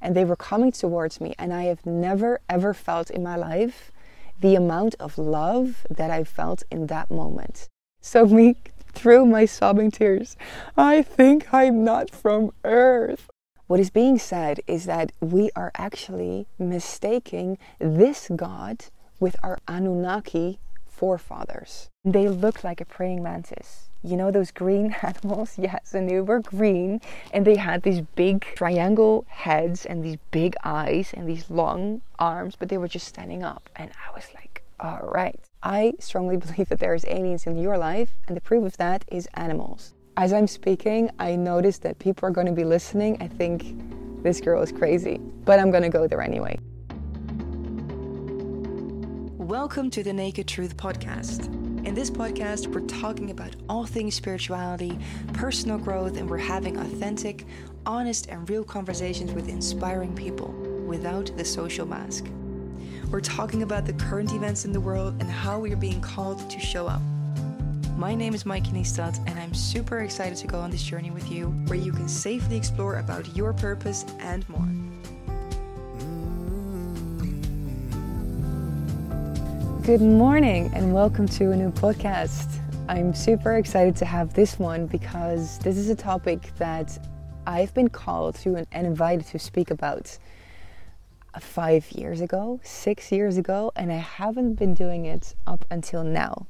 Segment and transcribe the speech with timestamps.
[0.00, 1.34] and they were coming towards me.
[1.38, 3.92] And I have never ever felt in my life
[4.40, 7.68] the amount of love that I felt in that moment.
[8.00, 8.56] So, me
[8.92, 10.36] through my sobbing tears,
[10.76, 13.28] I think I'm not from Earth.
[13.66, 18.86] What is being said is that we are actually mistaking this God
[19.20, 20.58] with our Anunnaki
[20.88, 21.88] forefathers.
[22.04, 23.89] They look like a praying mantis.
[24.02, 25.58] You know those green animals?
[25.58, 27.00] Yes, and they were green
[27.32, 32.56] and they had these big triangle heads and these big eyes and these long arms,
[32.58, 33.68] but they were just standing up.
[33.76, 35.38] And I was like, all right.
[35.62, 39.28] I strongly believe that there's aliens in your life, and the proof of that is
[39.34, 39.92] animals.
[40.16, 43.18] As I'm speaking, I notice that people are going to be listening.
[43.20, 43.74] I think
[44.22, 46.58] this girl is crazy, but I'm going to go there anyway.
[49.36, 51.69] Welcome to the Naked Truth Podcast.
[51.84, 54.98] In this podcast, we're talking about all things spirituality,
[55.32, 57.46] personal growth, and we're having authentic,
[57.86, 60.52] honest, and real conversations with inspiring people
[60.86, 62.26] without the social mask.
[63.10, 66.50] We're talking about the current events in the world and how we are being called
[66.50, 67.00] to show up.
[67.96, 71.32] My name is Mayke Niestad, and I'm super excited to go on this journey with
[71.32, 74.89] you where you can safely explore about your purpose and more.
[79.82, 82.60] Good morning and welcome to a new podcast.
[82.88, 86.98] I'm super excited to have this one because this is a topic that
[87.46, 90.18] I've been called to and invited to speak about
[91.40, 96.46] five years ago, six years ago, and I haven't been doing it up until now.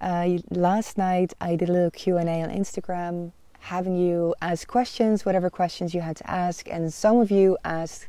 [0.00, 4.68] Uh, last night I did a little Q and A on Instagram, having you ask
[4.68, 8.08] questions, whatever questions you had to ask, and some of you asked,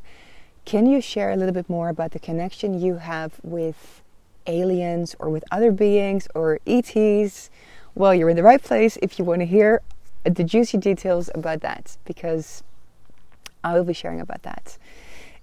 [0.66, 4.02] "Can you share a little bit more about the connection you have with
[4.46, 7.50] aliens or with other beings or ETs?"
[7.94, 9.80] Well, you're in the right place if you want to hear
[10.24, 12.62] the juicy details about that, because
[13.62, 14.78] I will be sharing about that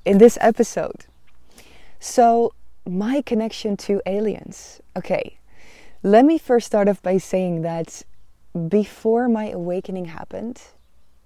[0.06, 1.06] in this episode.
[2.00, 2.54] So,
[2.86, 4.82] my connection to aliens.
[4.98, 5.38] Okay,
[6.04, 8.04] let me first start off by saying that
[8.68, 10.62] before my awakening happened,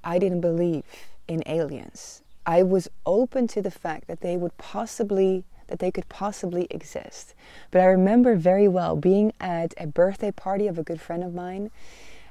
[0.03, 0.83] I didn't believe
[1.27, 2.21] in aliens.
[2.45, 7.33] I was open to the fact that they would possibly that they could possibly exist.
[7.71, 11.33] But I remember very well being at a birthday party of a good friend of
[11.33, 11.71] mine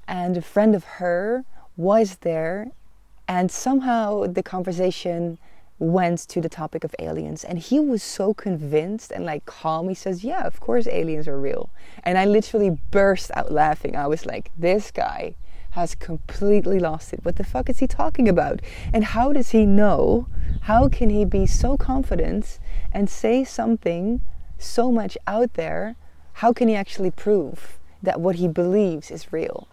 [0.06, 1.44] and a friend of her
[1.77, 2.69] was there
[3.27, 5.39] and somehow the conversation
[5.78, 9.89] went to the topic of aliens and he was so convinced and like calm.
[9.89, 11.71] He says yeah of course aliens are real.
[12.05, 13.97] And i literally burst out laughing.
[13.97, 15.34] I was like this guy
[15.75, 17.25] has completely lost it.
[17.25, 18.61] What the fuck is he talking about?
[18.93, 20.28] And how does he know?
[20.62, 22.61] How can he be so confident
[22.94, 24.21] and say something
[24.59, 25.97] so much out there
[26.34, 29.69] how can he actually prove that what he believes is real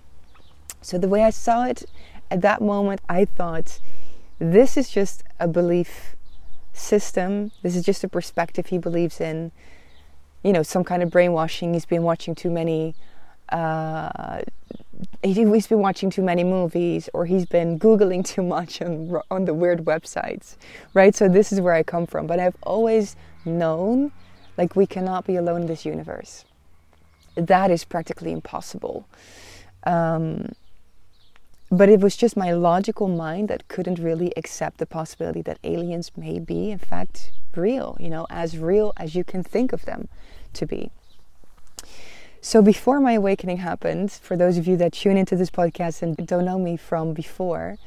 [0.81, 1.85] so the way i saw it
[2.29, 3.79] at that moment i thought
[4.39, 6.15] this is just a belief
[6.73, 7.51] system.
[7.61, 9.51] This is just a perspective he believes in.
[10.43, 11.73] You know, some kind of brainwashing.
[11.73, 12.95] He's been watching too many.
[13.51, 14.41] Uh,
[15.23, 19.53] he's been watching too many movies, or he's been googling too much on on the
[19.53, 20.55] weird websites,
[20.93, 21.15] right?
[21.15, 22.27] So this is where I come from.
[22.27, 24.11] But I've always known,
[24.57, 26.45] like, we cannot be alone in this universe.
[27.35, 29.05] That is practically impossible.
[29.85, 30.53] Um,
[31.71, 36.11] but it was just my logical mind that couldn't really accept the possibility that aliens
[36.17, 40.09] may be, in fact, real, you know, as real as you can think of them
[40.53, 40.91] to be.
[42.43, 46.17] So, before my awakening happened, for those of you that tune into this podcast and
[46.25, 47.77] don't know me from before,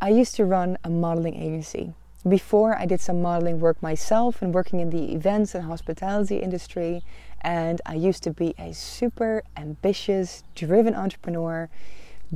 [0.00, 1.92] I used to run a modeling agency.
[2.26, 7.02] Before, I did some modeling work myself and working in the events and hospitality industry.
[7.40, 11.68] And I used to be a super ambitious, driven entrepreneur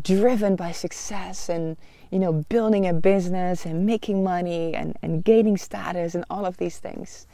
[0.03, 1.77] driven by success and
[2.11, 6.59] you know building a business and making money and, and gaining status and all of
[6.59, 7.27] these things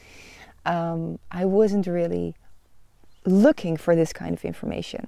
[0.65, 2.37] um, i wasn't really
[3.25, 5.07] looking for this kind of information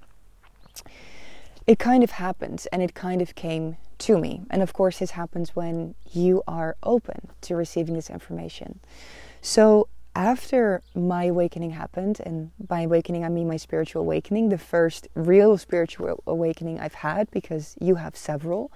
[1.66, 5.12] it kind of happens and it kind of came to me and of course this
[5.12, 8.80] happens when you are open to receiving this information
[9.40, 15.08] so after my awakening happened, and by awakening I mean my spiritual awakening, the first
[15.14, 18.70] real spiritual awakening I've had, because you have several,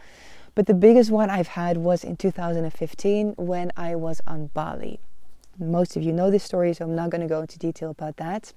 [0.54, 4.98] but the biggest one I've had was in 2015 when I was on Bali.
[5.58, 8.16] Most of you know this story, so I'm not going to go into detail about
[8.16, 8.52] that.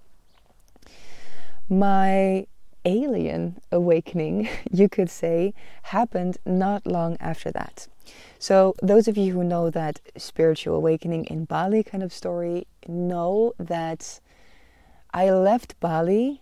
[1.71, 2.47] My
[2.83, 5.53] alien awakening, you could say,
[5.83, 7.87] happened not long after that.
[8.39, 13.53] So, those of you who know that spiritual awakening in Bali kind of story know
[13.57, 14.19] that
[15.13, 16.41] I left Bali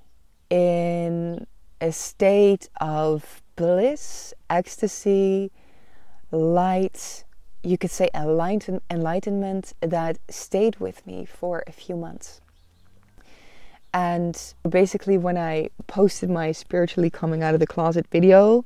[0.49, 1.45] in
[1.79, 5.51] a state of bliss, ecstasy,
[6.31, 7.23] light,
[7.61, 12.41] you could say, enlightenment that stayed with me for a few months.
[13.93, 18.65] And basically, when I posted my spiritually coming out of the closet video,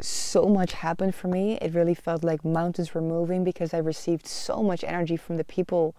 [0.00, 1.58] so much happened for me.
[1.60, 5.44] It really felt like mountains were moving because I received so much energy from the
[5.44, 5.94] people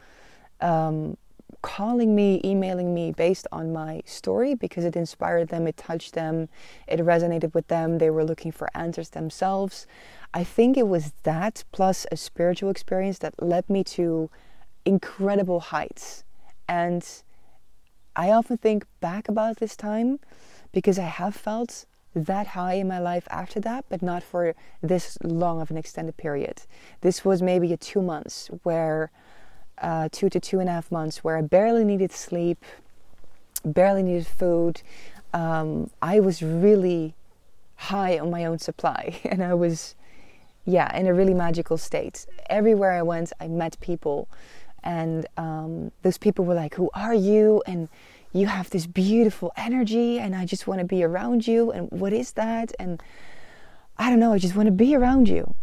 [0.62, 1.18] um,
[1.62, 6.50] calling me, emailing me based on my story because it inspired them, it touched them,
[6.88, 7.98] it resonated with them.
[8.00, 9.88] They were looking for answers themselves.
[10.34, 14.30] I think it was that plus a spiritual experience that led me to
[14.86, 16.24] incredible heights.
[16.68, 17.08] And
[18.16, 20.20] I often think back about this time
[20.72, 25.18] because I have felt that high in my life after that, but not for this
[25.24, 26.62] long of an extended period.
[27.02, 29.12] This was maybe a two months where,
[29.80, 32.64] uh, two to two and a half months where I barely needed sleep,
[33.66, 34.82] barely needed food.
[35.34, 37.16] Um, I was really
[37.76, 39.96] high on my own supply and I was,
[40.66, 42.28] yeah, in a really magical state.
[42.48, 44.28] Everywhere I went, I met people
[44.84, 47.90] and um, those people were like, "Who are you?" and
[48.34, 51.72] you have this beautiful energy, and I just want to be around you.
[51.72, 52.74] And what is that?
[52.80, 53.02] And
[53.98, 54.34] I don't know.
[54.34, 55.54] I just want to be around you.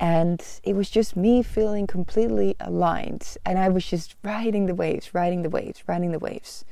[0.00, 5.14] And it was just me feeling completely aligned, and I was just riding the waves,
[5.14, 6.64] riding the waves, riding the waves.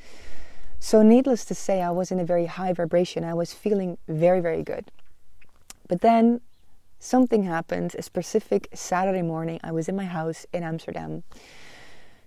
[0.80, 3.24] So, needless to say, I was in a very high vibration.
[3.24, 4.90] I was feeling very, very good.
[5.88, 6.40] But then
[6.98, 9.60] something happened a specific Saturday morning.
[9.62, 11.22] I was in my house in Amsterdam,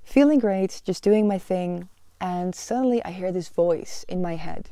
[0.03, 1.89] feeling great, just doing my thing.
[2.19, 4.69] And suddenly I hear this voice in my head.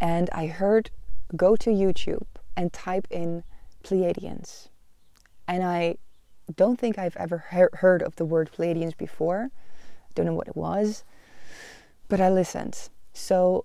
[0.00, 0.90] And I heard
[1.36, 3.44] go to YouTube and type in
[3.84, 4.68] Pleiadians.
[5.46, 5.96] And I
[6.54, 9.50] don't think I've ever he- heard of the word Pleiadians before.
[10.14, 11.04] Don't know what it was.
[12.08, 12.88] But I listened.
[13.12, 13.64] So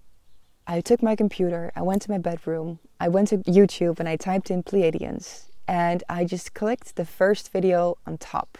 [0.69, 4.17] I took my computer, I went to my bedroom, I went to YouTube and I
[4.17, 8.57] typed in Pleiadians and I just clicked the first video on top.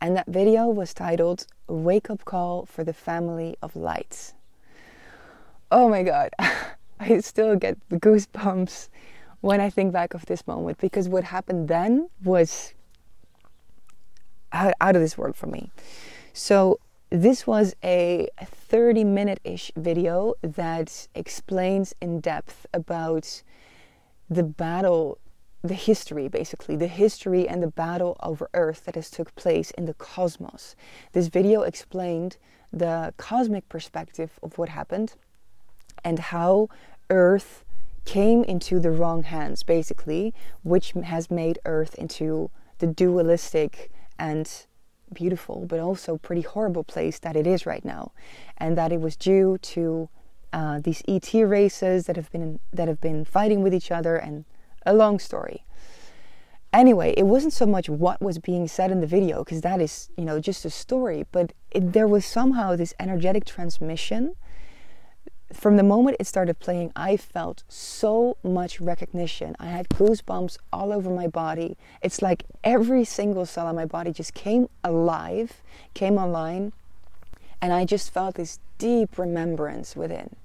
[0.00, 4.34] And that video was titled Wake Up Call for the Family of Light.
[5.72, 6.30] Oh my god,
[7.00, 8.88] I still get the goosebumps
[9.40, 12.72] when I think back of this moment because what happened then was
[14.52, 15.72] out, of this world for me.
[16.32, 16.78] So
[17.10, 23.42] this was a 30 minute ish video that explains in depth about
[24.28, 25.18] the battle,
[25.62, 29.86] the history basically, the history and the battle over Earth that has took place in
[29.86, 30.76] the cosmos.
[31.12, 32.36] This video explained
[32.72, 35.14] the cosmic perspective of what happened
[36.04, 36.68] and how
[37.08, 37.64] Earth
[38.04, 44.66] came into the wrong hands, basically, which has made Earth into the dualistic and
[45.12, 48.12] beautiful but also pretty horrible place that it is right now,
[48.56, 50.08] and that it was due to
[50.52, 54.44] uh, these ET races that have been that have been fighting with each other, and
[54.86, 55.64] a long story.
[56.72, 60.10] Anyway, it wasn't so much what was being said in the video because that is
[60.16, 64.34] you know just a story, but it, there was somehow this energetic transmission
[65.52, 69.56] from the moment it started playing, I felt so much recognition.
[69.58, 71.76] I had goosebumps all over my body.
[72.02, 75.62] It's like every single cell in my body just came alive,
[75.94, 76.72] came online,
[77.62, 80.36] and I just felt this deep remembrance within.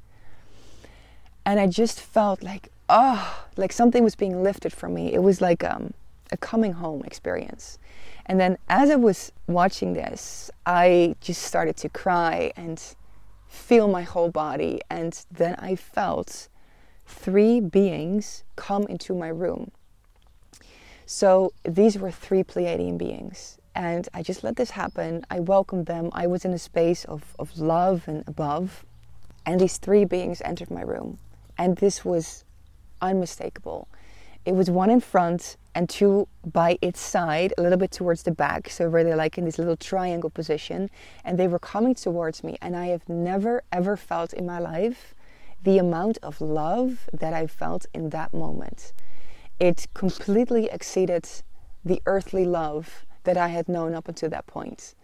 [1.45, 5.13] And I just felt like, oh, like something was being lifted from me.
[5.13, 5.93] It was like um,
[6.31, 7.77] a coming home experience.
[8.25, 12.81] And then as I was watching this, I just started to cry and
[13.53, 14.81] feel my whole body.
[14.89, 16.49] And then I felt
[17.05, 19.71] three beings come into my room.
[21.05, 23.59] So these were three Pleiadian beings.
[23.75, 25.25] And I just let this happen.
[25.29, 26.09] I welcomed them.
[26.13, 28.85] I was in a space of, of love and above.
[29.45, 31.19] And these three beings entered my room.
[31.57, 32.45] And this was
[33.01, 33.87] unmistakable.
[34.45, 38.31] It was one in front and two by its side, a little bit towards the
[38.31, 40.89] back, so where they're like in this little triangle position,
[41.23, 42.57] and they were coming towards me.
[42.61, 45.15] And I have never ever felt in my life
[45.63, 48.93] the amount of love that I felt in that moment.
[49.59, 51.27] It completely exceeded
[51.85, 54.95] the earthly love that I had known up until that point.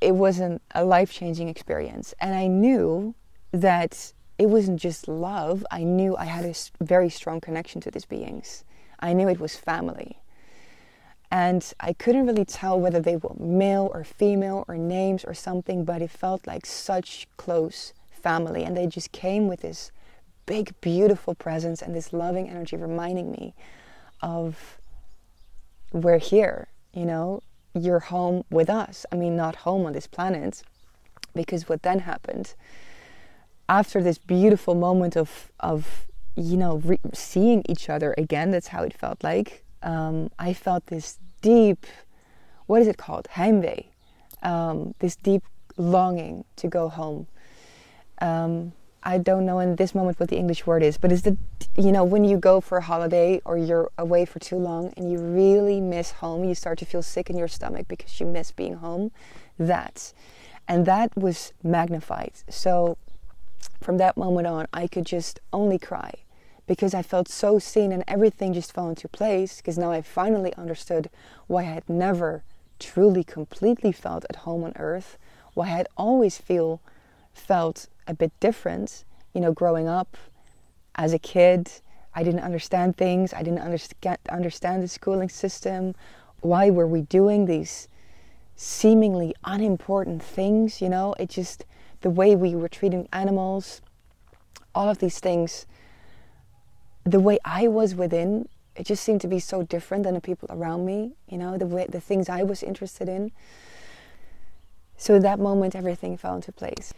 [0.00, 3.14] It was a life changing experience, and I knew
[3.50, 6.54] that it wasn't just love, I knew I had a
[6.84, 8.62] very strong connection to these beings
[8.98, 10.18] I knew it was family.
[11.30, 15.84] And I couldn't really tell whether they were male or female or names or something,
[15.84, 18.64] but it felt like such close family.
[18.64, 19.92] And they just came with this
[20.46, 23.54] big, beautiful presence and this loving energy reminding me
[24.22, 24.78] of
[25.92, 27.42] we're here, you know,
[27.74, 29.04] you're home with us.
[29.12, 30.62] I mean, not home on this planet,
[31.34, 32.54] because what then happened
[33.68, 36.06] after this beautiful moment of, of
[36.38, 38.50] you know, re- seeing each other again.
[38.50, 39.64] That's how it felt like.
[39.82, 41.86] um, I felt this deep,
[42.66, 43.28] what is it called?
[43.34, 43.86] Heimwee.
[44.42, 45.42] Um, this deep
[45.76, 47.26] longing to go home.
[48.20, 51.36] Um, I don't know in this moment what the English word is, but it's the,
[51.76, 55.10] you know, when you go for a holiday or you're away for too long and
[55.10, 58.50] you really miss home, you start to feel sick in your stomach because you miss
[58.50, 59.12] being home.
[59.58, 60.12] That.
[60.66, 62.32] And that was magnified.
[62.48, 62.98] So
[63.80, 66.12] from that moment on, I could just only cry
[66.68, 70.54] because I felt so seen and everything just fell into place because now I finally
[70.54, 71.10] understood
[71.48, 72.44] why I had never
[72.78, 75.18] truly completely felt at home on earth,
[75.54, 76.80] why I had always feel
[77.32, 80.16] felt a bit different, you know, growing up
[80.94, 81.70] as a kid,
[82.14, 85.94] I didn't understand things, I didn't understand understand the schooling system.
[86.40, 87.88] Why were we doing these
[88.56, 91.14] seemingly unimportant things, you know?
[91.18, 91.64] It just
[92.02, 93.80] the way we were treating animals,
[94.74, 95.66] all of these things
[97.10, 100.48] the way I was within, it just seemed to be so different than the people
[100.50, 103.32] around me, you know, the way the things I was interested in.
[104.96, 106.92] So that moment everything fell into place.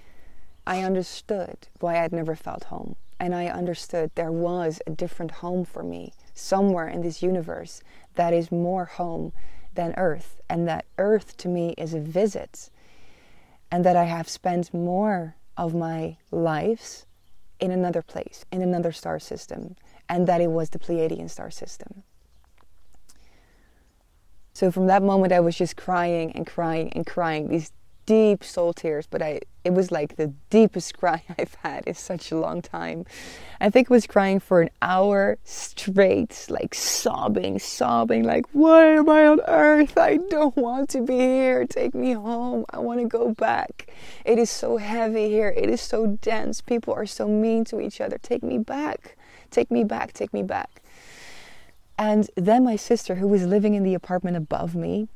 [0.67, 2.97] I understood why I'd never felt home.
[3.19, 7.83] And I understood there was a different home for me somewhere in this universe
[8.15, 9.33] that is more home
[9.75, 10.41] than Earth.
[10.49, 12.71] And that Earth to me is a visit.
[13.71, 17.07] And that I have spent more of my lives
[17.59, 19.77] in another place, in another star system
[20.11, 22.03] and that it was the Pleiadian star system.
[24.53, 27.73] So from that moment, I was just crying and crying and crying these
[28.07, 29.07] deep soul tears.
[29.07, 33.07] But I, it was like the deepest cry I've had in such a long time.
[33.61, 39.09] I think I was crying for an hour straight, like sobbing, sobbing, like, why am
[39.09, 39.97] I on earth?
[39.97, 41.67] I don't want to be here.
[41.67, 42.65] Take me home.
[42.71, 43.93] I want to go back.
[44.25, 45.55] It is so heavy here.
[45.57, 46.61] It is so dense.
[46.61, 48.19] People are so mean to each other.
[48.19, 49.17] Take me back.
[49.51, 50.83] Take me back, take me back.
[51.99, 55.09] And then my sister, who was living in the apartment above me,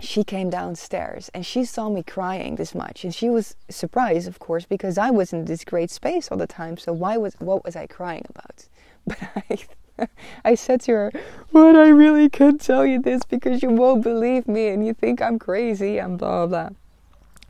[0.00, 3.04] she came downstairs and she saw me crying this much.
[3.04, 6.46] And she was surprised of course because i was in this great space all the
[6.46, 6.76] time.
[6.76, 8.68] So why was what was i crying about?
[9.06, 9.58] But i
[10.44, 11.12] i said to her
[11.52, 15.22] but i really can't tell you this because you won't believe me and you think
[15.22, 16.68] i'm crazy and blah blah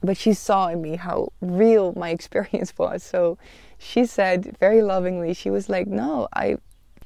[0.03, 3.39] but she saw in me how real my experience was so
[3.79, 6.57] she said very lovingly, she was like, "No, I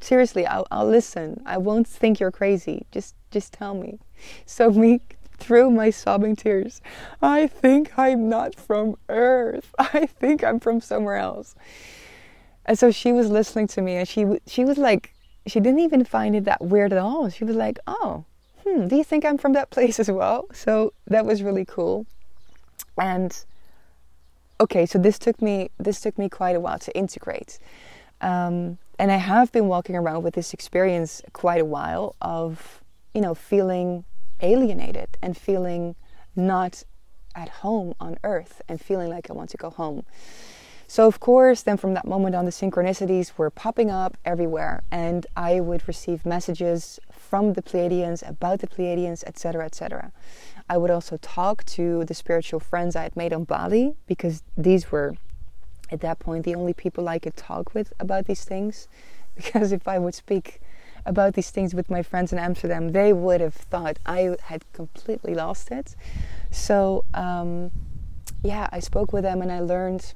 [0.00, 1.42] seriously, I'll, I'll listen.
[1.44, 2.86] I won't think you're crazy.
[2.92, 3.98] Just just tell me."
[4.44, 5.00] So me
[5.38, 6.82] through my sobbing tears,
[7.22, 9.74] I think I'm not from Earth.
[9.78, 11.54] I think I'm from somewhere else.
[12.66, 15.14] And so she was listening to me, and she she was like,
[15.46, 17.30] she didn't even find it that weird at all.
[17.30, 18.24] She was like, "Oh,
[18.64, 22.06] hmm, do you think I'm from that place as well?" So that was really cool,
[23.00, 23.44] and
[24.60, 27.58] okay, so this took me this took me quite a while to integrate.
[28.20, 32.82] Um, and I have been walking around with this experience quite a while of,
[33.14, 34.04] you know, feeling
[34.42, 35.96] alienated and feeling
[36.36, 36.84] not
[37.34, 40.04] at home on earth and feeling like I want to go home.
[40.86, 45.24] So, of course, then from that moment on, the synchronicities were popping up everywhere, and
[45.36, 50.10] I would receive messages from the Pleiadians about the Pleiadians, etc., etc.
[50.70, 54.92] I would also talk to the spiritual friends I had made on Bali because these
[54.92, 55.16] were
[55.90, 58.86] at that point the only people I could talk with about these things.
[59.34, 60.60] Because if I would speak
[61.06, 65.34] about these things with my friends in Amsterdam, they would have thought I had completely
[65.34, 65.96] lost it.
[66.50, 67.70] So, um,
[68.42, 70.14] yeah, I spoke with them and I learned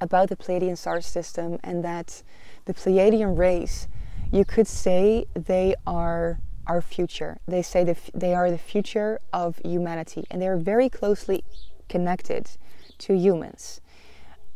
[0.00, 2.22] about the Pleiadian star system and that
[2.66, 3.88] the Pleiadian race,
[4.30, 7.38] you could say they are our future.
[7.46, 11.44] They say that they are the future of humanity and they're very closely
[11.88, 12.50] connected
[12.98, 13.80] to humans.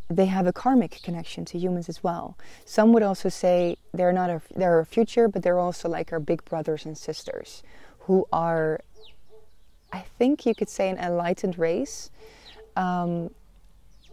[0.08, 2.36] They have a karmic connection to humans as well.
[2.64, 6.18] Some would also say they're not a, they're a future, but they're also like our
[6.18, 7.62] big brothers and sisters
[8.00, 8.80] who are,
[9.92, 12.10] I think you could say, an enlightened race.
[12.76, 13.30] Um,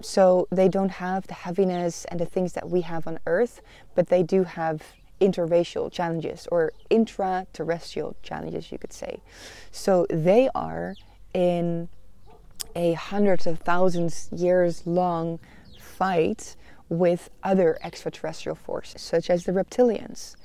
[0.02, 3.62] so they don't have the heaviness and the things that we have on earth,
[3.96, 4.84] but they do have
[5.20, 9.22] interracial challenges or intra-terrestrial challenges, you could say.
[9.72, 10.96] So they are
[11.34, 11.90] in
[12.76, 15.40] a hundreds of thousands years long
[15.80, 16.56] fight
[16.90, 20.36] with other extraterrestrial forces, such as the reptilians.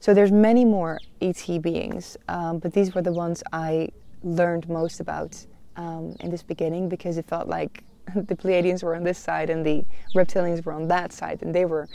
[0.00, 3.88] So there's many more ET beings, um, but these were the ones I
[4.22, 9.04] learned most about um, in this beginning because it felt like the Pleiadians were on
[9.04, 11.88] this side and the reptilians were on that side, and they were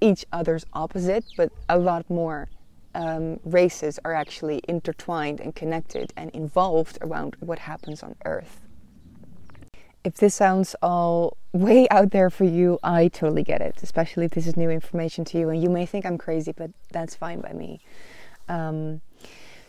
[0.00, 2.48] each other's opposite, but a lot more
[2.94, 8.60] um, races are actually intertwined and connected and involved around what happens on Earth.
[10.02, 14.32] If this sounds all way out there for you, I totally get it, especially if
[14.32, 15.50] this is new information to you.
[15.50, 17.80] And you may think I'm crazy, but that's fine by me.
[18.48, 19.02] Um,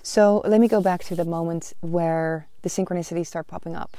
[0.03, 3.97] So let me go back to the moment where the synchronicities start popping up.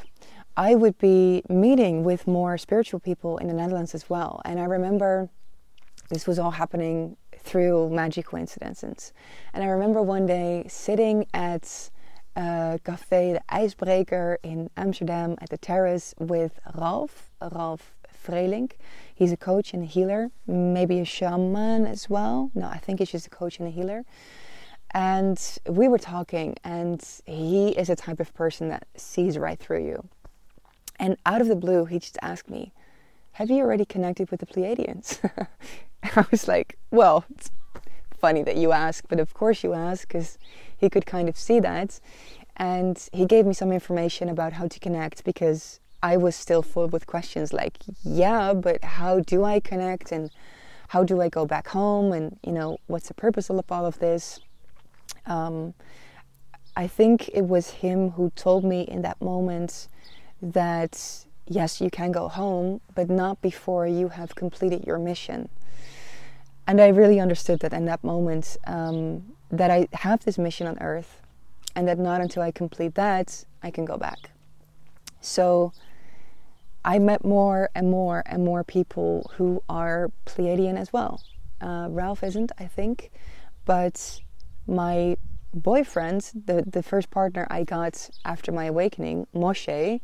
[0.56, 4.42] I would be meeting with more spiritual people in the Netherlands as well.
[4.44, 5.28] And I remember
[6.12, 9.14] this was all happening through magic coincidences.
[9.54, 11.90] And I remember one day sitting at
[12.36, 17.94] uh, Café de IJsbreker in Amsterdam at the terrace with Ralph, Ralph
[18.26, 18.72] Vrelink.
[19.14, 22.50] He's a coach and a healer, maybe a shaman as well.
[22.54, 24.04] No, I think he's just a coach and a healer.
[24.94, 29.86] And we were talking, and he is a type of person that sees right through
[29.86, 30.08] you.
[30.98, 32.74] And out of the blue, he just asked me,
[33.36, 35.18] Have you already connected with the Pleiadians?
[36.02, 37.50] I was like, Well, it's
[38.18, 40.38] funny that you ask, but of course you ask, because
[40.76, 41.98] he could kind of see that.
[42.56, 46.88] And he gave me some information about how to connect because I was still full
[46.88, 50.12] with questions like, Yeah, but how do I connect?
[50.12, 50.30] And
[50.88, 52.12] how do I go back home?
[52.12, 54.40] And, you know, what's the purpose of all of this?
[55.24, 55.72] Um,
[56.76, 59.88] I think it was him who told me in that moment
[60.42, 65.48] that yes, you can go home, but not before you have completed your mission.
[66.66, 70.78] And I really understood that in that moment um, that I have this mission on
[70.80, 71.20] earth,
[71.74, 74.30] and that not until I complete that, I can go back.
[75.20, 75.72] So
[76.84, 81.22] I met more and more and more people who are Pleiadian as well.
[81.60, 83.10] Uh, Ralph isn't, I think,
[83.64, 84.20] but
[84.66, 85.16] my
[85.54, 90.00] boyfriend, the, the first partner I got after my awakening, Moshe,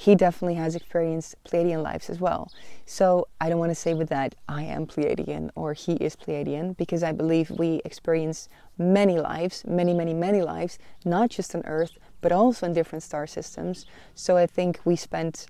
[0.00, 2.52] he definitely has experienced Pleiadian lives as well.
[2.86, 6.76] So I don't want to say with that I am Pleiadian or he is Pleiadian
[6.76, 11.98] because I believe we experience many lives, many, many, many lives, not just on Earth,
[12.20, 13.86] but also in different star systems.
[14.14, 15.46] So I think we spent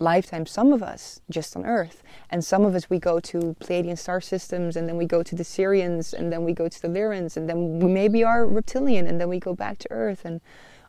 [0.00, 3.96] lifetime, some of us just on Earth, and some of us we go to Pleiadian
[3.96, 6.88] star systems, and then we go to the Sirians, and then we go to the
[6.88, 10.40] Lyrans, and then we maybe are reptilian, and then we go back to Earth, and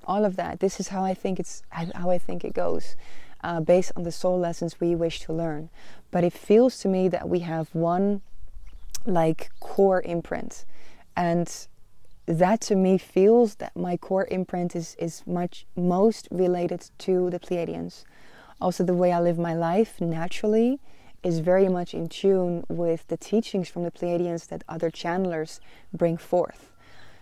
[0.08, 0.60] all of that.
[0.60, 2.96] This is how I think it's how I think it goes,
[3.44, 5.70] uh, based on the soul lessons we wish to learn.
[6.10, 8.22] But it feels to me that we have one
[9.06, 10.66] like core imprint,
[11.16, 11.68] and
[12.26, 17.40] that to me feels that my core imprint is is much most related to the
[17.40, 18.04] Pleiadians
[18.60, 20.80] also, the way I live my life naturally
[21.22, 25.60] is very much in tune with the teachings from the Pleiadians that other channelers
[25.94, 26.72] bring forth.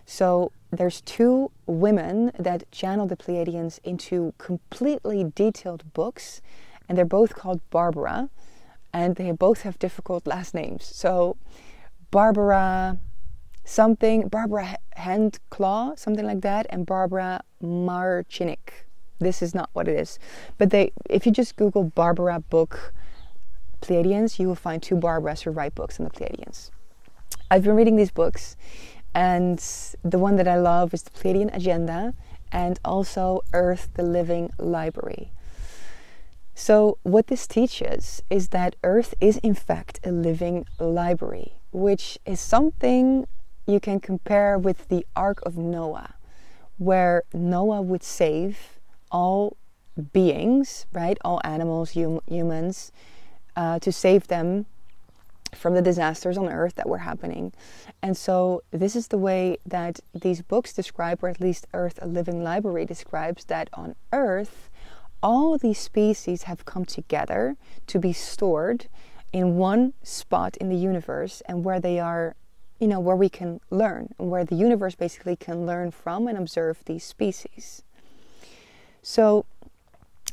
[0.05, 6.41] So there's two women that channel the Pleiadians into completely detailed books,
[6.87, 8.29] and they're both called Barbara,
[8.93, 10.85] and they both have difficult last names.
[10.85, 11.37] So
[12.11, 12.99] Barbara
[13.63, 18.85] something, Barbara Hand Clow, something like that, and Barbara Marciniak
[19.19, 20.19] this is not what it is.
[20.57, 22.93] But they, if you just Google Barbara book
[23.81, 26.71] Pleiadians, you will find two Barbaras who write books on the Pleiadians.
[27.49, 28.57] I've been reading these books,
[29.15, 29.63] and
[30.03, 32.13] the one that I love is the Pleiadian Agenda
[32.51, 35.31] and also Earth, the Living Library.
[36.53, 42.39] So, what this teaches is that Earth is in fact a living library, which is
[42.39, 43.27] something
[43.65, 46.15] you can compare with the Ark of Noah,
[46.77, 48.79] where Noah would save
[49.11, 49.57] all
[50.13, 51.17] beings, right?
[51.23, 52.91] All animals, hum- humans,
[53.55, 54.65] uh, to save them
[55.55, 57.53] from the disasters on earth that were happening.
[58.01, 62.07] And so, this is the way that these books describe, or at least Earth, a
[62.07, 64.69] Living Library describes, that on earth,
[65.23, 68.87] all these species have come together to be stored
[69.33, 72.35] in one spot in the universe and where they are,
[72.79, 76.79] you know, where we can learn, where the universe basically can learn from and observe
[76.85, 77.83] these species.
[79.01, 79.45] So,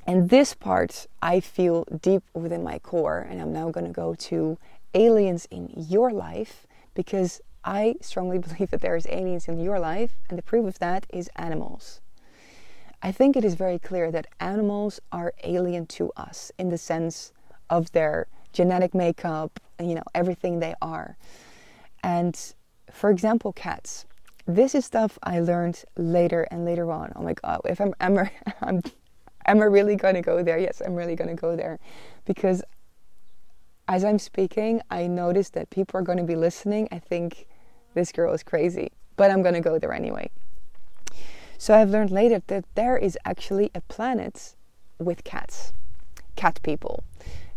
[0.06, 4.14] and this part I feel deep within my core, and I'm now going to go
[4.14, 4.58] to
[4.94, 10.16] aliens in your life because I strongly believe that there is aliens in your life,
[10.28, 12.00] and the proof of that is animals.
[13.02, 17.32] I think it is very clear that animals are alien to us in the sense
[17.68, 21.16] of their genetic makeup, you know, everything they are.
[22.04, 22.38] And
[22.90, 24.06] for example, cats
[24.46, 27.12] this is stuff I learned later and later on.
[27.16, 28.30] Oh my god, if I'm am I,
[28.62, 28.82] am
[29.46, 30.58] am I really going to go there?
[30.58, 31.78] Yes, I'm really going to go there
[32.24, 32.62] because
[33.92, 36.88] as I'm speaking, I notice that people are going to be listening.
[36.90, 37.46] I think
[37.92, 40.30] this girl is crazy, but I'm going to go there anyway.
[41.58, 44.54] So I've learned later that there is actually a planet
[44.98, 45.74] with cats,
[46.36, 47.04] cat people.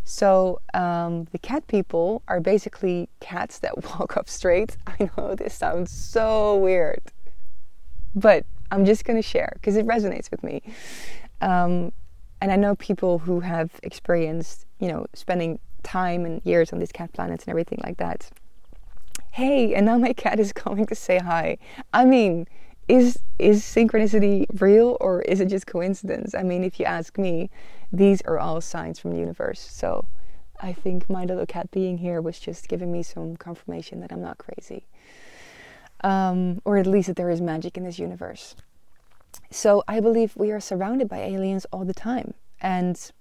[0.03, 4.75] So um, the cat people are basically cats that walk up straight.
[4.85, 7.01] I know this sounds so weird,
[8.13, 10.63] but I'm just going to share because it resonates with me.
[11.39, 11.93] Um,
[12.41, 16.91] and I know people who have experienced, you know, spending time and years on these
[16.91, 18.29] cat planets and everything like that.
[19.31, 21.57] Hey, and now my cat is coming to say hi.
[21.93, 22.47] I mean,
[22.87, 26.35] is is synchronicity real or is it just coincidence?
[26.35, 27.49] I mean, if you ask me,
[27.91, 29.59] these are all signs from the universe.
[29.59, 30.05] So
[30.61, 34.21] I think my little cat being here was just giving me some confirmation that I'm
[34.21, 34.85] not crazy.
[36.01, 38.55] Um, or at least that there is magic in this universe.
[39.49, 42.33] So I believe we are surrounded by aliens all the time.
[42.61, 43.11] And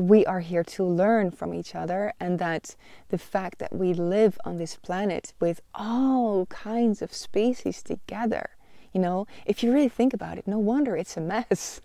[0.00, 2.74] we are here to learn from each other, and that
[3.10, 8.50] the fact that we live on this planet with all kinds of species together,
[8.94, 11.82] you know, if you really think about it, no wonder it's a mess.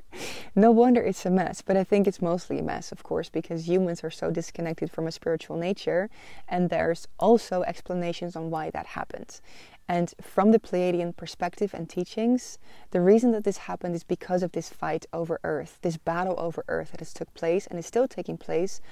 [0.56, 1.60] no wonder it's a mess.
[1.60, 5.06] But I think it's mostly a mess, of course, because humans are so disconnected from
[5.06, 6.08] a spiritual nature,
[6.48, 9.42] and there's also explanations on why that happens.
[9.88, 12.58] And from the Pleiadian perspective and teachings,
[12.90, 16.62] the reason that this happened is because of this fight over Earth, this battle over
[16.68, 18.82] Earth that has took place and is still taking place,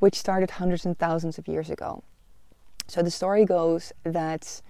[0.00, 2.02] which started hundreds and thousands of years ago.
[2.88, 4.60] So the story goes that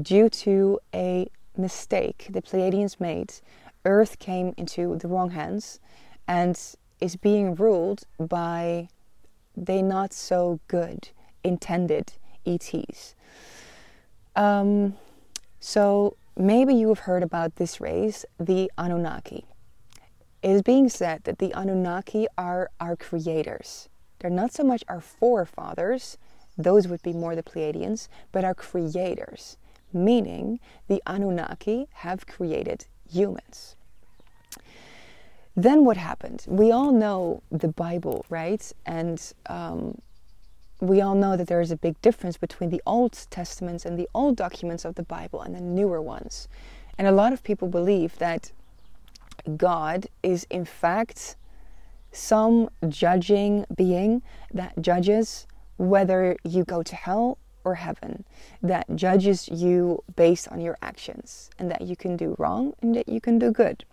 [0.00, 3.34] due to a mistake the Pleiadians made,
[3.84, 5.80] Earth came into the wrong hands
[6.28, 6.58] and
[7.00, 8.88] is being ruled by
[9.56, 11.08] they not so good
[11.42, 12.12] intended
[12.46, 13.14] ETs.
[14.36, 14.96] Um,
[15.58, 19.44] so maybe you have heard about this race, the Anunnaki.
[20.42, 23.88] It is being said that the Anunnaki are our creators.
[24.18, 26.16] They're not so much our forefathers,
[26.56, 29.56] those would be more the Pleiadians, but our creators,
[29.92, 33.76] meaning the Anunnaki have created humans.
[35.56, 36.44] Then what happened?
[36.48, 38.72] We all know the Bible, right?
[38.86, 40.00] And um,
[40.80, 44.08] we all know that there is a big difference between the Old Testaments and the
[44.14, 46.48] old documents of the Bible and the newer ones.
[46.96, 48.52] And a lot of people believe that
[49.56, 51.36] God is, in fact,
[52.12, 58.24] some judging being that judges whether you go to hell or heaven,
[58.62, 63.08] that judges you based on your actions, and that you can do wrong and that
[63.08, 63.84] you can do good.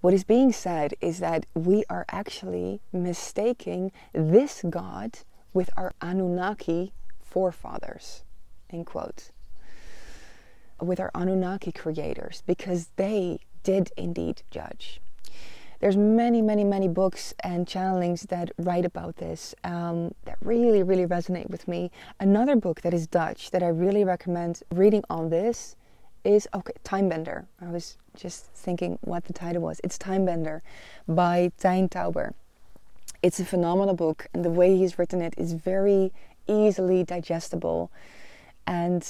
[0.00, 5.18] What is being said is that we are actually mistaking this God
[5.56, 8.24] with our Anunnaki forefathers,
[8.68, 9.30] end quote.
[10.82, 15.00] With our Anunnaki creators, because they did indeed judge.
[15.80, 21.06] There's many, many, many books and channelings that write about this um, that really, really
[21.06, 21.90] resonate with me.
[22.20, 25.74] Another book that is Dutch that I really recommend reading on this
[26.22, 27.46] is okay, Timebender.
[27.62, 29.80] I was just thinking what the title was.
[29.82, 30.60] It's Timebender
[31.08, 32.34] by Tijn Touber.
[33.26, 36.12] It's a phenomenal book, and the way he's written it is very
[36.46, 37.90] easily digestible.
[38.68, 39.04] And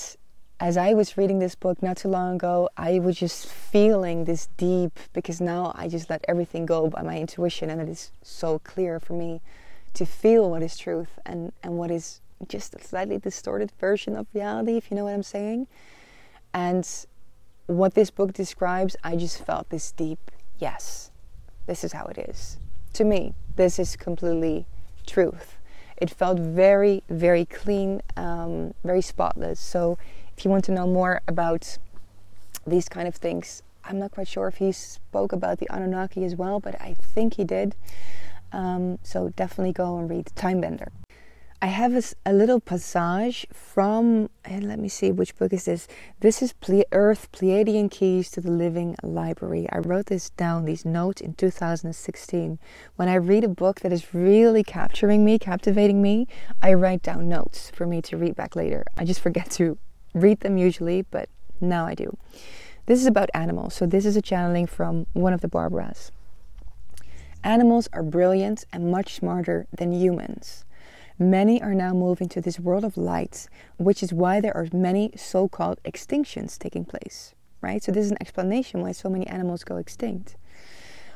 [0.58, 4.48] as I was reading this book not too long ago, I was just feeling this
[4.56, 8.58] deep because now I just let everything go by my intuition, and it is so
[8.60, 9.42] clear for me
[9.92, 14.26] to feel what is truth and, and what is just a slightly distorted version of
[14.32, 15.66] reality, if you know what I'm saying.
[16.54, 16.88] And
[17.66, 21.10] what this book describes, I just felt this deep yes,
[21.66, 22.56] this is how it is.
[22.96, 24.64] To me, this is completely
[25.06, 25.58] truth.
[25.98, 29.60] It felt very, very clean, um, very spotless.
[29.60, 29.98] So,
[30.34, 31.76] if you want to know more about
[32.66, 36.36] these kind of things, I'm not quite sure if he spoke about the Anunnaki as
[36.36, 37.74] well, but I think he did.
[38.50, 40.88] Um, so, definitely go and read Timebender.
[41.62, 45.88] I have a, a, little passage from, and let me see, which book is this?
[46.20, 49.66] This is Ple- Earth Pleiadian Keys to the Living Library.
[49.72, 52.58] I wrote this down, these notes, in 2016.
[52.96, 56.28] When I read a book that is really capturing me, captivating me,
[56.62, 58.84] I write down notes for me to read back later.
[58.98, 59.78] I just forget to
[60.12, 62.18] read them usually, but now I do.
[62.84, 66.10] This is about animals, so this is a channeling from one of the Barbaras.
[67.42, 70.65] Animals are brilliant and much smarter than humans.
[71.18, 73.48] Many are now moving to this world of light,
[73.78, 77.82] which is why there are many so called extinctions taking place, right?
[77.82, 80.36] So, this is an explanation why so many animals go extinct.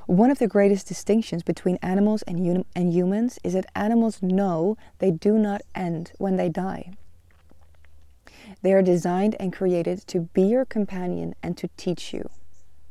[0.07, 5.11] One of the greatest distinctions between animals and, and humans is that animals know they
[5.11, 6.93] do not end when they die.
[8.63, 12.29] They are designed and created to be your companion and to teach you.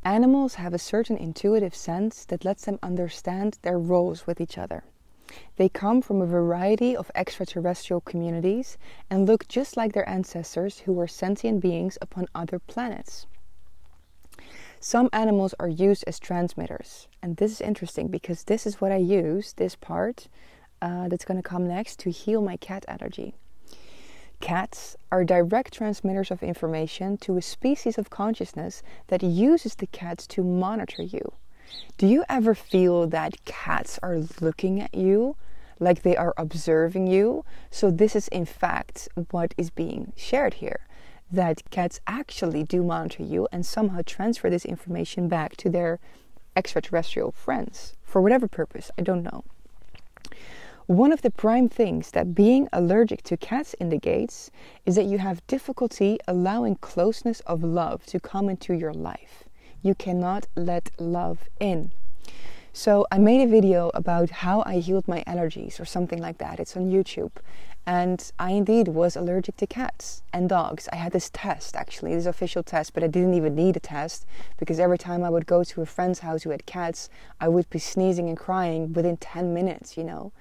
[0.04, 4.84] Animals have a certain intuitive sense that lets them understand their roles with each other.
[5.58, 8.78] They come from a variety of extraterrestrial communities
[9.10, 13.28] and look just like their ancestors who were sentient beings upon other planets.
[14.80, 18.98] Some animals are used as transmitters, and this is interesting because this is what I
[18.98, 20.30] use, this part
[20.82, 23.36] uh, that's going to come next, to heal my cat allergy.
[24.40, 30.26] Cats are direct transmitters of information to a species of consciousness that uses the cats
[30.28, 31.34] to monitor you.
[31.98, 35.36] Do you ever feel that cats are looking at you
[35.80, 37.46] like they are observing you?
[37.72, 40.82] So, this is in fact what is being shared here
[41.32, 46.00] that cats actually do monitor you and somehow transfer this information back to their
[46.56, 48.90] extraterrestrial friends for whatever purpose.
[48.98, 49.44] I don't know.
[50.88, 54.50] One of the prime things that being allergic to cats indicates
[54.88, 59.44] is that you have difficulty allowing closeness of love to come into your life.
[59.82, 61.92] You cannot let love in.
[62.72, 66.60] So, I made a video about how I healed my allergies or something like that.
[66.60, 67.32] It's on YouTube.
[67.86, 70.88] And I indeed was allergic to cats and dogs.
[70.94, 74.28] I had this test actually, this official test, but I didn't even need a test
[74.60, 77.10] because every time I would go to a friend's house who had cats,
[77.42, 80.32] I would be sneezing and crying within 10 minutes, you know.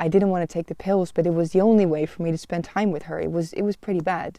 [0.00, 2.30] I didn't want to take the pills, but it was the only way for me
[2.30, 3.20] to spend time with her.
[3.20, 4.38] It was it was pretty bad.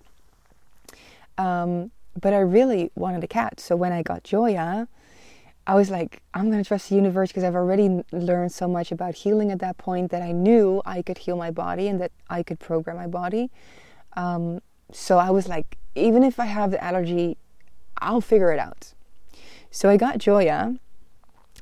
[1.38, 3.60] Um, but I really wanted a cat.
[3.60, 4.88] So when I got Joya,
[5.67, 8.91] I was like, I'm going to trust the universe because I've already learned so much
[8.91, 12.12] about healing at that point that I knew I could heal my body and that
[12.30, 13.52] I could program my body.
[14.13, 17.38] Um, so I was like, even if I have the allergy,
[18.00, 18.93] I'll figure it out.
[19.69, 20.76] So I got Joya,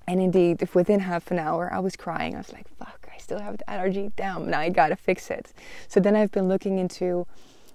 [0.08, 3.18] and indeed, if within half an hour I was crying, I was like, fuck I
[3.20, 4.12] still have the allergy.
[4.16, 5.52] Damn, now I gotta fix it.
[5.90, 7.28] So then I've been looking into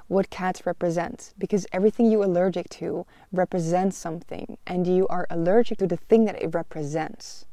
[0.08, 5.86] what cats represent because everything you're allergic to represents something and you are allergic to
[5.86, 7.46] the thing that it represents.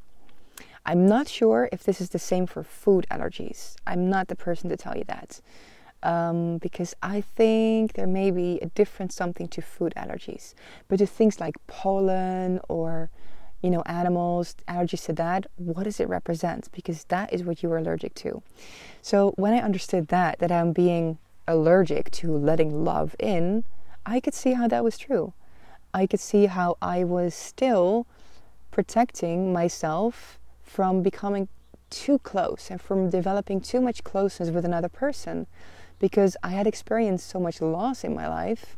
[0.85, 3.75] I'm not sure if this is the same for food allergies.
[3.85, 5.41] I'm not the person to tell you that.
[6.01, 10.53] Um, because I think there may be a different something to food allergies.
[10.87, 13.09] But to things like pollen or
[13.61, 16.69] you know, animals, allergies to that, what does it represent?
[16.71, 18.41] Because that is what you are allergic to.
[19.01, 21.17] So when I understood that, that I'm being
[21.49, 23.63] allergic to letting love in,
[24.05, 25.33] I could see how that was true.
[25.93, 28.05] I could see how I was still
[28.71, 31.47] protecting myself from becoming
[31.89, 35.47] too close and from developing too much closeness with another person
[35.97, 38.77] because I had experienced so much loss in my life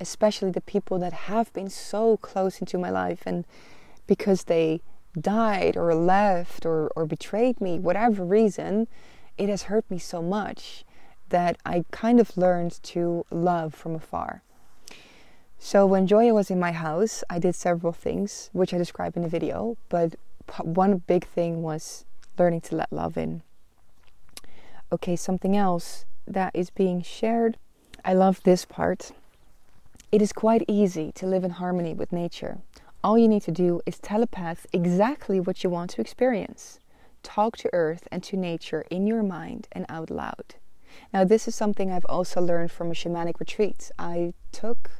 [0.00, 3.44] especially the people that have been so close into my life and
[4.06, 4.80] because they
[5.18, 8.86] died or left or, or betrayed me, whatever reason,
[9.36, 10.84] it has hurt me so much
[11.30, 14.42] that I kind of learned to love from afar.
[15.58, 19.22] So when Joya was in my house, I did several things, which I describe in
[19.22, 20.14] the video, but
[20.62, 22.04] one big thing was
[22.38, 23.42] learning to let love in.
[24.92, 27.58] Okay, something else that is being shared.
[28.04, 29.12] I love this part.
[30.10, 32.58] It is quite easy to live in harmony with nature.
[33.04, 36.78] All you need to do is telepath exactly what you want to experience.
[37.22, 40.54] Talk to earth and to nature in your mind and out loud.
[41.12, 44.90] Now, this is something I've also learned from a shamanic retreat I took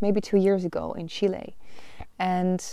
[0.00, 1.56] maybe two years ago in Chile.
[2.18, 2.64] And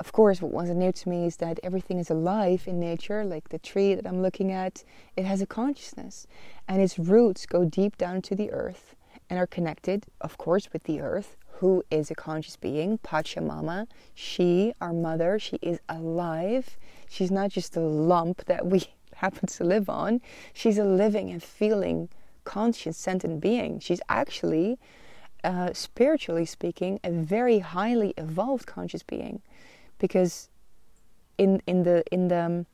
[0.00, 3.48] of course, what wasn't new to me is that everything is alive in nature, like
[3.48, 4.84] the tree that I'm looking at,
[5.16, 6.26] it has a consciousness,
[6.66, 8.96] and its roots go deep down to the earth
[9.30, 13.86] and are connected, of course, with the earth, who is a conscious being, Pachamama.
[14.12, 16.76] She, our mother, she is alive.
[17.08, 18.82] She's not just a lump that we
[19.14, 20.20] happen to live on.
[20.52, 22.08] She's a living and feeling,
[22.44, 23.80] conscious, sentient being.
[23.80, 24.78] She's actually,
[25.42, 29.42] uh, spiritually speaking, a very highly evolved conscious being,
[29.98, 30.48] because
[31.38, 32.66] in in the in the um,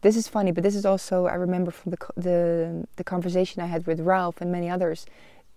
[0.00, 3.66] this is funny, but this is also I remember from the the the conversation I
[3.66, 5.06] had with Ralph and many others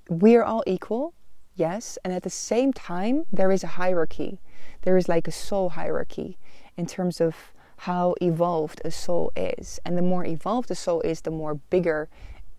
[0.10, 1.14] we are all equal,
[1.56, 4.40] yes, and at the same time, there is a hierarchy.
[4.84, 6.38] There is like a soul hierarchy
[6.78, 7.36] in terms of
[7.78, 9.80] how evolved a soul is.
[9.84, 12.08] And the more evolved the soul is, the more bigger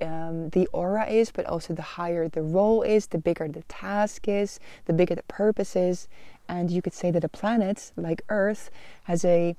[0.00, 4.28] um, the aura is, but also the higher the role is, the bigger the task
[4.28, 6.09] is, the bigger the purpose is.
[6.48, 8.70] And you could say that a planet like Earth
[9.04, 9.56] has a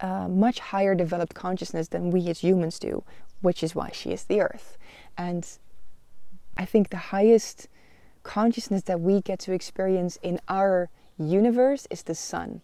[0.00, 3.04] uh, much higher developed consciousness than we as humans do,
[3.40, 4.78] which is why she is the Earth.
[5.16, 5.46] And
[6.56, 7.68] I think the highest
[8.22, 12.62] consciousness that we get to experience in our universe is the sun.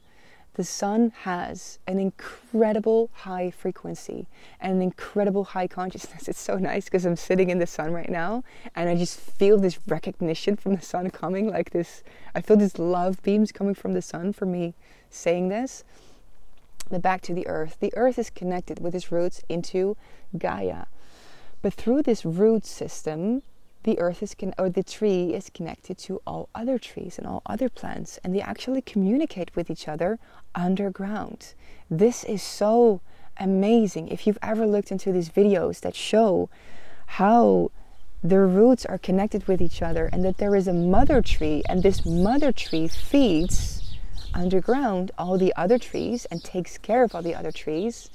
[0.57, 4.27] The sun has an incredible high frequency
[4.59, 6.29] and an incredible high consciousness.
[6.29, 8.43] It's so nice because I'm sitting in the sun right now
[8.75, 12.03] and I just feel this recognition from the sun coming like this.
[12.35, 14.73] I feel these love beams coming from the sun for me
[15.11, 15.85] saying this.
[16.89, 17.77] But back to the earth.
[17.81, 19.95] The earth is connected with its roots into
[20.39, 20.87] Gaia.
[21.61, 23.43] But through this root system,
[23.87, 27.41] the earth is con- or the tree is connected to all other trees and all
[27.47, 30.19] other plants and they actually communicate with each other
[30.57, 31.55] underground.
[31.89, 33.01] This is so
[33.39, 34.09] amazing.
[34.09, 36.51] If you've ever looked into these videos that show
[37.07, 37.71] how
[38.25, 41.85] the roots are connected with each other and that there is a mother tree and
[41.85, 43.95] this mother tree feeds
[44.35, 48.11] underground all the other trees and takes care of all the other trees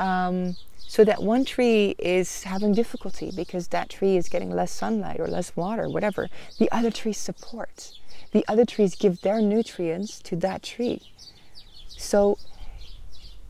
[0.00, 0.56] Um,
[0.90, 5.28] so that one tree is having difficulty because that tree is getting less sunlight or
[5.28, 6.28] less water, whatever.
[6.58, 7.92] The other trees support.
[8.32, 11.02] The other trees give their nutrients to that tree.
[11.86, 12.38] So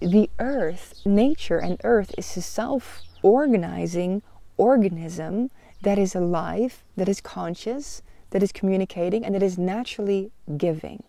[0.00, 4.22] the earth, nature and earth is a self organizing
[4.58, 11.04] organism that is alive, that is conscious, that is communicating, and that is naturally giving.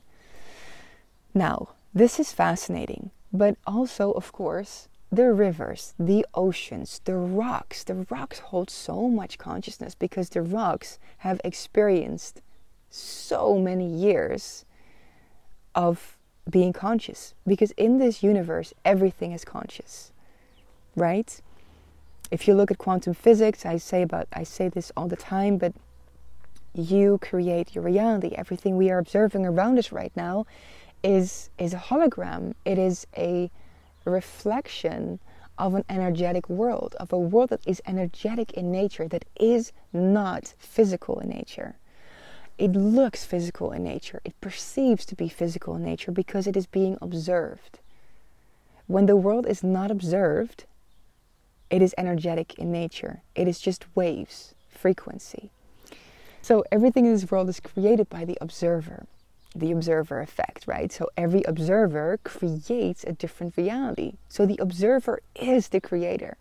[1.34, 7.84] Now, this is fascinating, but also, of course, the rivers, the oceans, the rocks.
[7.84, 12.42] The rocks hold so much consciousness because the rocks have experienced
[12.90, 14.66] so many years
[15.76, 16.18] of
[16.50, 17.34] being conscious.
[17.46, 20.12] Because in this universe, everything is conscious,
[20.96, 21.42] right?
[22.30, 25.58] If you look at quantum physics, I say about I say this all the time,
[25.58, 25.74] but
[26.74, 28.34] you create your reality.
[28.36, 30.46] Everything we are observing around us right now
[31.04, 32.54] is is a hologram.
[32.64, 33.52] It is a
[34.10, 35.20] reflection
[35.58, 40.56] of an energetic world, of a world that is energetic in nature, that is not
[40.58, 41.76] physical in nature.
[42.58, 46.66] It looks physical in nature, it perceives to be physical in nature because it is
[46.66, 47.80] being observed.
[48.88, 50.66] When the world is not observed,
[51.70, 55.52] it is energetic in nature, it is just waves, frequency.
[56.42, 59.06] So everything in this world is created by the observer
[59.56, 60.92] the observer effect, right?
[60.92, 64.14] So every observer creates a different reality.
[64.30, 66.38] So the observer is the creator.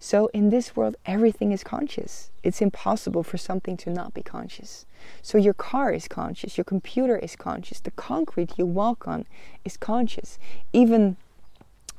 [0.00, 2.30] So in this world, everything is conscious.
[2.44, 4.86] It's impossible for something to not be conscious.
[5.22, 9.26] So your car is conscious, your computer is conscious, the concrete you walk on
[9.64, 10.38] is conscious.
[10.72, 11.16] Even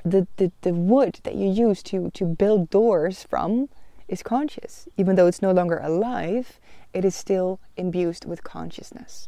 [0.05, 3.67] the, the, the wood that you use to, to build doors from
[4.07, 4.87] is conscious.
[4.95, 6.57] Even though it's no longer alive,
[6.93, 9.27] it is still imbued with consciousness.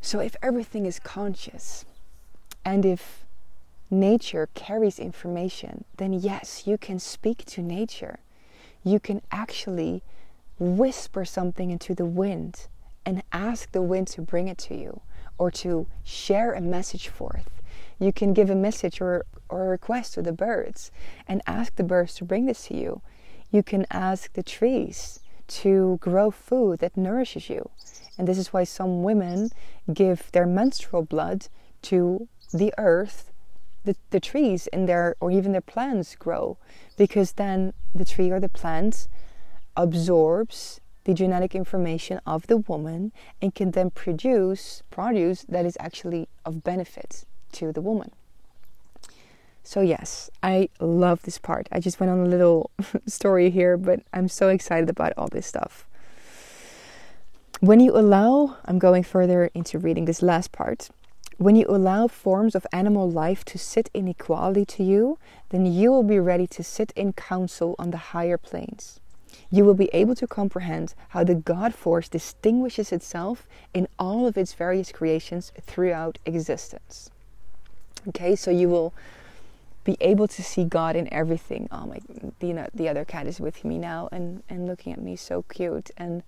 [0.00, 1.84] So, if everything is conscious
[2.64, 3.24] and if
[3.90, 8.18] nature carries information, then yes, you can speak to nature.
[8.84, 10.02] You can actually
[10.58, 12.66] whisper something into the wind
[13.04, 15.00] and ask the wind to bring it to you
[15.38, 17.48] or to share a message forth.
[17.98, 20.90] You can give a message or, or a request to the birds
[21.26, 23.00] and ask the birds to bring this to you.
[23.50, 27.70] You can ask the trees to grow food that nourishes you.
[28.16, 29.50] And this is why some women
[29.92, 31.48] give their menstrual blood
[31.82, 33.32] to the earth,
[33.84, 36.58] the, the trees in their, or even their plants grow,
[36.96, 39.08] because then the tree or the plant
[39.76, 46.28] absorbs the genetic information of the woman and can then produce produce that is actually
[46.44, 48.10] of benefit to the woman.
[49.68, 51.68] So, yes, I love this part.
[51.70, 52.70] I just went on a little
[53.06, 55.84] story here, but I'm so excited about all this stuff.
[57.60, 60.88] When you allow, I'm going further into reading this last part.
[61.36, 65.18] When you allow forms of animal life to sit in equality to you,
[65.50, 69.00] then you will be ready to sit in council on the higher planes.
[69.50, 74.38] You will be able to comprehend how the God force distinguishes itself in all of
[74.38, 77.10] its various creations throughout existence.
[78.08, 78.94] Okay, so you will
[79.88, 81.66] be able to see God in everything.
[81.72, 81.98] Oh my,
[82.40, 85.90] the, the other cat is with me now and, and looking at me so cute.
[85.96, 86.22] And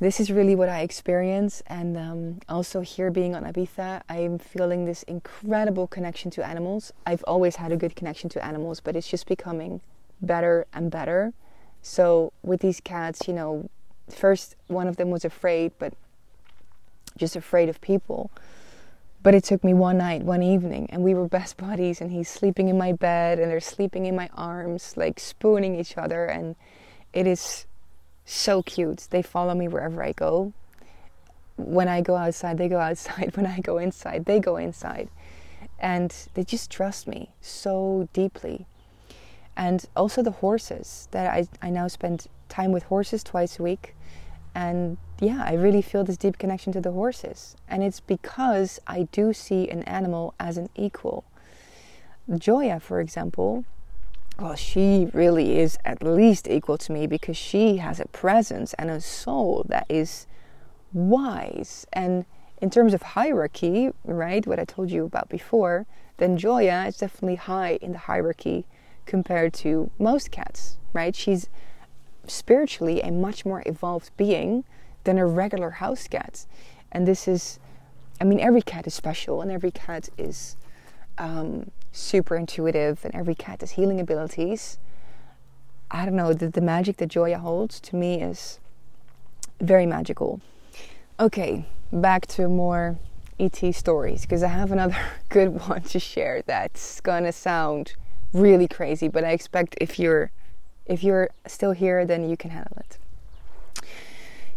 [0.00, 1.62] this is really what I experience.
[1.68, 6.92] And um, also, here being on Ibiza, I'm feeling this incredible connection to animals.
[7.06, 9.80] I've always had a good connection to animals, but it's just becoming
[10.20, 11.32] better and better.
[11.80, 13.70] So, with these cats, you know,
[14.10, 15.94] first one of them was afraid, but
[17.16, 18.32] just afraid of people.
[19.26, 22.00] But it took me one night, one evening, and we were best buddies.
[22.00, 25.98] And he's sleeping in my bed, and they're sleeping in my arms, like spooning each
[25.98, 26.26] other.
[26.26, 26.54] And
[27.12, 27.66] it is
[28.24, 29.08] so cute.
[29.10, 30.52] They follow me wherever I go.
[31.56, 33.32] When I go outside, they go outside.
[33.36, 35.08] When I go inside, they go inside.
[35.80, 38.66] And they just trust me so deeply.
[39.56, 43.95] And also the horses that I, I now spend time with horses twice a week.
[44.56, 47.56] And yeah, I really feel this deep connection to the horses.
[47.68, 51.24] And it's because I do see an animal as an equal.
[52.38, 53.66] Joya, for example,
[54.40, 58.88] well, she really is at least equal to me because she has a presence and
[58.88, 60.26] a soul that is
[60.94, 61.86] wise.
[61.92, 62.24] And
[62.62, 65.84] in terms of hierarchy, right, what I told you about before,
[66.16, 68.64] then Joya is definitely high in the hierarchy
[69.04, 71.14] compared to most cats, right?
[71.14, 71.50] She's
[72.30, 74.64] spiritually a much more evolved being
[75.04, 76.46] than a regular house cat.
[76.92, 77.58] And this is,
[78.20, 80.56] I mean, every cat is special and every cat is
[81.18, 84.78] um, super intuitive and every cat has healing abilities.
[85.90, 88.58] I don't know, the, the magic that Joya holds to me is
[89.60, 90.40] very magical.
[91.18, 92.98] Okay, back to more
[93.38, 94.96] ET stories because I have another
[95.28, 97.94] good one to share that's gonna sound
[98.32, 100.30] really crazy, but I expect if you're
[100.86, 102.98] if you're still here, then you can handle it.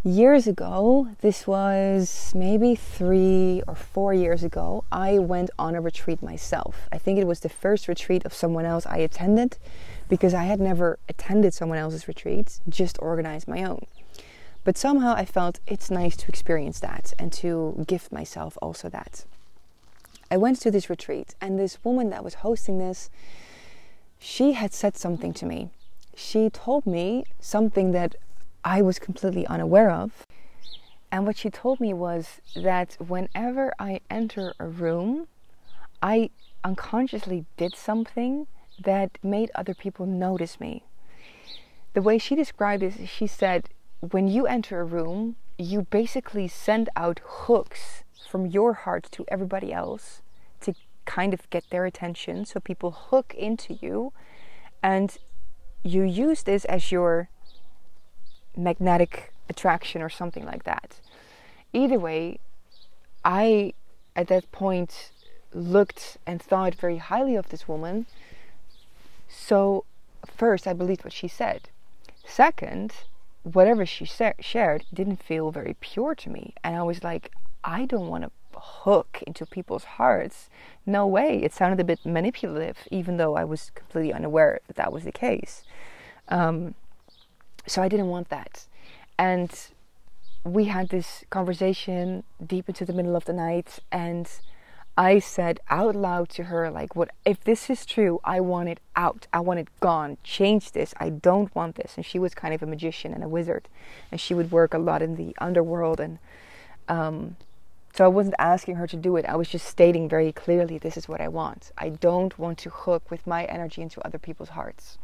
[0.03, 6.23] Years ago, this was maybe three or four years ago, I went on a retreat
[6.23, 6.87] myself.
[6.89, 9.57] I think it was the first retreat of someone else I attended
[10.07, 13.85] because I had never attended someone else's retreats, just organized my own.
[14.63, 19.25] But somehow I felt it's nice to experience that and to gift myself also that.
[20.31, 23.09] I went to this retreat, and this woman that was hosting this,
[24.17, 25.71] she had said something to me.
[26.19, 28.13] She told me something that
[28.63, 30.25] I was completely unaware of.
[31.13, 35.27] And what she told me was that whenever I enter a room,
[36.03, 36.29] I
[36.63, 38.47] unconsciously did something
[38.83, 40.83] that made other people notice me.
[41.93, 43.69] The way she described it, she said,
[44.01, 49.71] when you enter a room, you basically send out hooks from your heart to everybody
[49.71, 50.21] else
[50.61, 50.73] to
[51.05, 52.45] kind of get their attention.
[52.45, 54.11] So people hook into you
[54.83, 55.17] and
[55.83, 57.29] you use this as your
[58.55, 60.99] magnetic attraction or something like that.
[61.73, 62.39] Either way,
[63.23, 63.73] I
[64.15, 65.11] at that point
[65.53, 68.05] looked and thought very highly of this woman.
[69.27, 69.85] So,
[70.25, 71.69] first, I believed what she said.
[72.25, 72.93] Second,
[73.43, 76.53] whatever she shared didn't feel very pure to me.
[76.63, 77.31] And I was like,
[77.63, 80.49] I don't want to hook into people's hearts.
[80.85, 81.41] No way.
[81.43, 85.11] It sounded a bit manipulative, even though I was completely unaware that that was the
[85.11, 85.63] case.
[86.27, 86.75] Um,
[87.67, 88.65] so I didn't want that.
[89.17, 89.51] And
[90.43, 94.29] we had this conversation deep into the middle of the night, and
[94.99, 98.81] I said out loud to her, like, what if this is true, I want it
[98.97, 99.27] out.
[99.31, 100.17] I want it gone.
[100.25, 100.93] Change this.
[100.99, 101.93] I don't want this.
[101.95, 103.69] And she was kind of a magician and a wizard.
[104.11, 106.01] And she would work a lot in the underworld.
[106.01, 106.19] And
[106.89, 107.37] um,
[107.99, 109.25] so I wasn't asking her to do it.
[109.25, 111.73] I was just stating very clearly, this is what I want.
[111.77, 114.97] I don't want to hook with my energy into other people's hearts.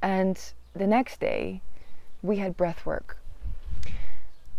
[0.00, 0.38] And
[0.76, 1.60] the next day,
[2.22, 3.18] we had breath work.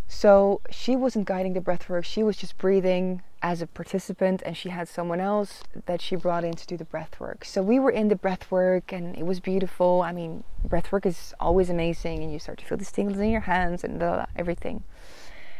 [0.10, 4.58] So she wasn't guiding the breath work, she was just breathing as a participant, and
[4.58, 7.46] she had someone else that she brought in to do the breath work.
[7.46, 10.02] So we were in the breath work, and it was beautiful.
[10.02, 13.30] I mean, breath work is always amazing, and you start to feel the tingles in
[13.30, 14.84] your hands and blah, blah, everything.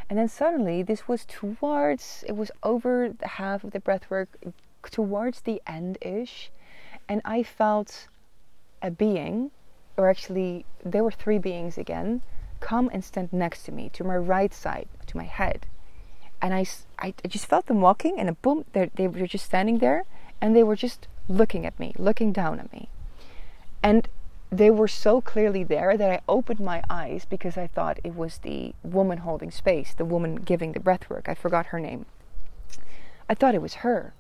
[0.10, 4.30] And then suddenly, this was towards, it was over half of the breath work,
[4.90, 6.50] towards the end ish,
[7.08, 8.08] and I felt
[8.82, 9.52] a being,
[9.98, 12.22] or actually, there were three beings again
[12.60, 15.66] come and stand next to me, to my right side, to my head.
[16.42, 16.66] And I,
[16.98, 20.06] I, just felt them walking, and a boom, they were just standing there,
[20.42, 22.90] and they were just looking at me, looking down at me.
[23.84, 24.08] And
[24.52, 28.40] they were so clearly there that I opened my eyes because I thought it was
[28.40, 31.30] the woman holding space, the woman giving the breath work.
[31.30, 32.06] I forgot her name.
[33.30, 34.14] I thought it was her.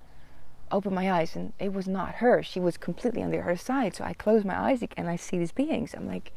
[0.72, 2.44] Opened my eyes and it was not her.
[2.44, 3.96] She was completely on the other side.
[3.96, 5.96] So I closed my eyes again and I see these beings.
[5.96, 6.32] I'm like,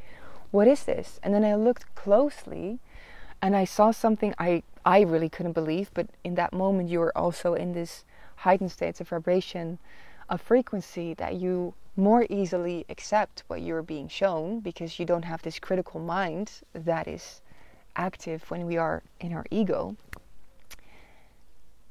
[0.50, 1.20] what is this?
[1.22, 2.78] And then I looked closely
[3.42, 7.16] and I saw something I, I really couldn't believe, but in that moment you were
[7.16, 9.78] also in this heightened states of vibration,
[10.32, 15.42] a frequency that you more easily accept what you're being shown because you don't have
[15.42, 17.42] this critical mind that is
[17.96, 19.94] active when we are in our ego.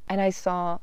[0.10, 0.80] And I saw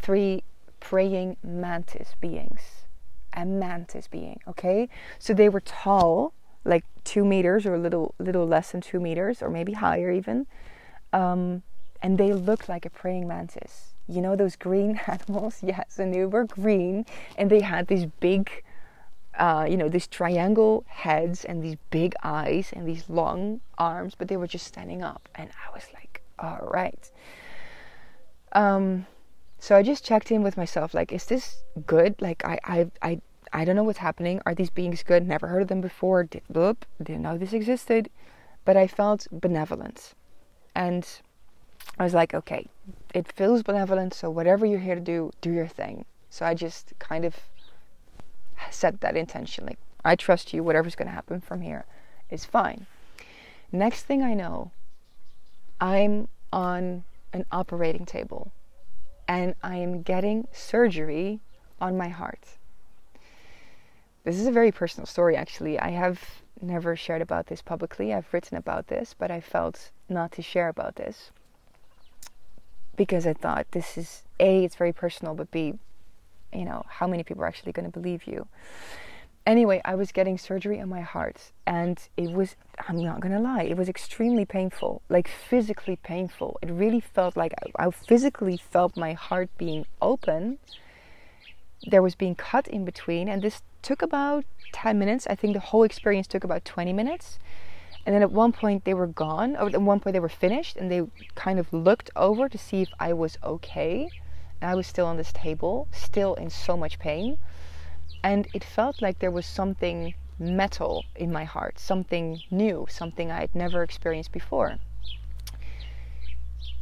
[0.00, 0.42] three
[0.80, 2.86] praying mantis beings.
[3.34, 4.88] A mantis being, okay?
[5.18, 6.32] So they were tall,
[6.64, 10.46] like two meters or a little little less than two meters or maybe higher even
[11.12, 11.62] um,
[12.00, 16.24] and they looked like a praying mantis you know those green animals yes and they
[16.24, 17.04] were green
[17.36, 18.50] and they had these big
[19.38, 24.28] uh, you know these triangle heads and these big eyes and these long arms but
[24.28, 27.10] they were just standing up and i was like all right
[28.52, 29.06] um,
[29.58, 33.20] so i just checked in with myself like is this good like i i i
[33.52, 34.40] I don't know what's happening.
[34.46, 35.26] Are these beings good?
[35.26, 36.24] Never heard of them before.
[36.24, 38.08] Did, bloop, didn't know this existed.
[38.64, 40.14] But I felt benevolent.
[40.74, 41.06] And
[41.98, 42.66] I was like, okay,
[43.14, 44.14] it feels benevolent.
[44.14, 46.04] So whatever you're here to do, do your thing.
[46.30, 47.36] So I just kind of
[48.70, 49.66] set that intention.
[49.66, 50.62] Like, I trust you.
[50.62, 51.84] Whatever's going to happen from here
[52.30, 52.86] is fine.
[53.70, 54.70] Next thing I know,
[55.80, 58.52] I'm on an operating table
[59.28, 61.40] and I am getting surgery
[61.80, 62.58] on my heart.
[64.24, 65.78] This is a very personal story, actually.
[65.78, 68.12] I have never shared about this publicly.
[68.12, 71.32] I've written about this, but I felt not to share about this
[72.96, 75.74] because I thought this is A, it's very personal, but B,
[76.52, 78.46] you know, how many people are actually going to believe you?
[79.44, 82.54] Anyway, I was getting surgery on my heart, and it was,
[82.86, 86.58] I'm not going to lie, it was extremely painful, like physically painful.
[86.62, 90.58] It really felt like I, physically felt my heart being open
[91.86, 95.26] there was being cut in between, and this took about 10 minutes.
[95.28, 97.38] I think the whole experience took about 20 minutes.
[98.04, 100.76] And then at one point they were gone, or at one point they were finished,
[100.76, 101.02] and they
[101.34, 104.08] kind of looked over to see if I was okay.
[104.60, 107.38] And I was still on this table, still in so much pain.
[108.22, 113.40] And it felt like there was something metal in my heart, something new, something I
[113.40, 114.78] had never experienced before.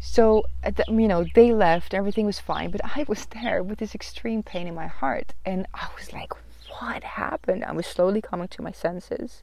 [0.03, 3.95] So, the, you know, they left, everything was fine, but I was there with this
[3.95, 5.35] extreme pain in my heart.
[5.45, 6.33] And I was like,
[6.81, 7.65] what happened?
[7.65, 9.43] I was slowly coming to my senses.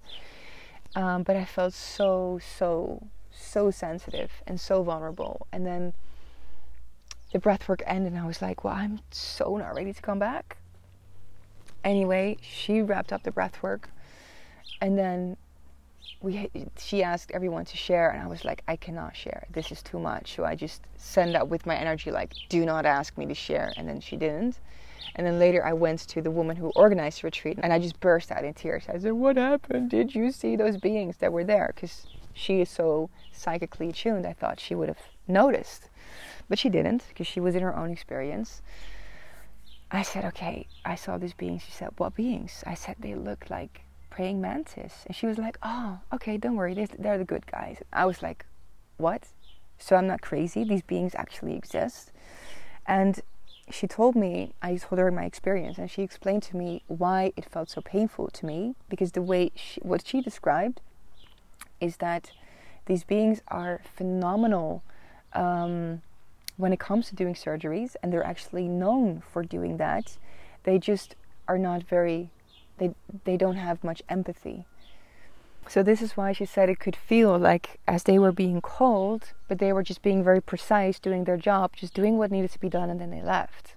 [0.98, 5.46] Um, but I felt so, so, so sensitive and so vulnerable.
[5.52, 5.94] And then
[7.32, 10.18] the breath work ended, and I was like, well, I'm so not ready to come
[10.18, 10.58] back.
[11.84, 13.92] Anyway, she wrapped up the breath work,
[14.82, 15.38] and then
[16.20, 19.46] we she asked everyone to share and i was like i cannot share.
[19.52, 20.36] This is too much.
[20.36, 23.72] So i just send out with my energy like do not ask me to share.
[23.78, 24.60] And then she didn't
[25.18, 28.00] and then later i went to the woman who organized the retreat and i just
[28.00, 31.44] burst out in tears i said what happened did you see those beings that were
[31.44, 35.90] there because she is so psychically tuned i thought she would have noticed
[36.48, 38.62] but she didn't because she was in her own experience
[39.92, 43.50] i said okay i saw these beings she said what beings i said they look
[43.50, 43.82] like
[44.18, 45.04] praying mantis.
[45.06, 47.78] And she was like, oh, okay, don't worry, they're, they're the good guys.
[47.94, 48.48] I was like,
[48.98, 49.28] what?
[49.78, 50.64] So I'm not crazy.
[50.64, 52.12] These beings actually exist.
[52.88, 53.22] And
[53.70, 57.46] she told me, I told her my experience, and she explained to me why it
[57.46, 58.76] felt so painful to me.
[58.90, 60.82] Because the way she, what she described
[61.82, 62.32] is that
[62.86, 64.84] these beings are phenomenal
[65.34, 66.02] um,
[66.56, 70.18] when it comes to doing surgeries, and they're actually known for doing that.
[70.64, 71.16] They just
[71.48, 72.32] are not very
[72.78, 72.94] they
[73.26, 74.66] they don't have much empathy.
[75.70, 79.34] So this is why she said it could feel like as they were being called,
[79.48, 82.60] but they were just being very precise, doing their job, just doing what needed to
[82.60, 83.76] be done, and then they left.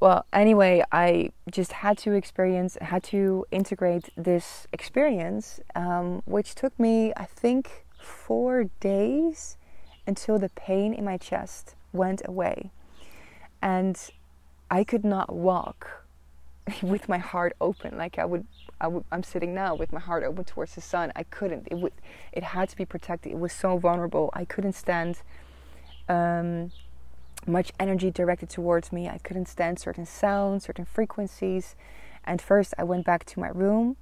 [0.00, 6.78] Well, anyway, I just had to experience, had to integrate this experience, um, which took
[6.78, 9.56] me, I think, four days
[10.06, 12.70] until the pain in my chest went away.
[13.60, 13.98] And
[14.70, 16.04] I could not walk
[16.82, 18.46] with my heart open like I would,
[18.80, 21.12] I would I'm sitting now with my heart open towards the sun.
[21.16, 21.92] I couldn't it would
[22.32, 23.32] it had to be protected.
[23.32, 24.30] It was so vulnerable.
[24.32, 25.22] I couldn't stand
[26.08, 26.72] um,
[27.46, 29.08] much energy directed towards me.
[29.08, 31.76] I couldn't stand certain sounds certain frequencies.
[32.24, 33.96] And first I went back to my room.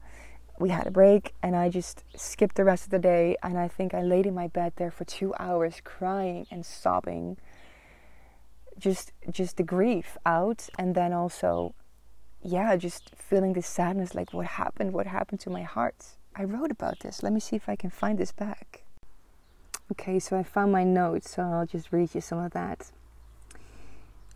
[0.59, 3.37] We had a break and I just skipped the rest of the day.
[3.43, 7.37] And I think I laid in my bed there for 2 hours crying and sobbing.
[8.79, 10.69] Just just the grief out.
[10.79, 11.75] And then also
[12.43, 14.93] yeah, just feeling this sadness like, what happened?
[14.93, 16.17] What happened to my heart?
[16.35, 17.23] I wrote about this.
[17.23, 18.83] Let me see if I can find this back.
[19.93, 22.91] Okay, so I found my notes, so I'll just read you some of that.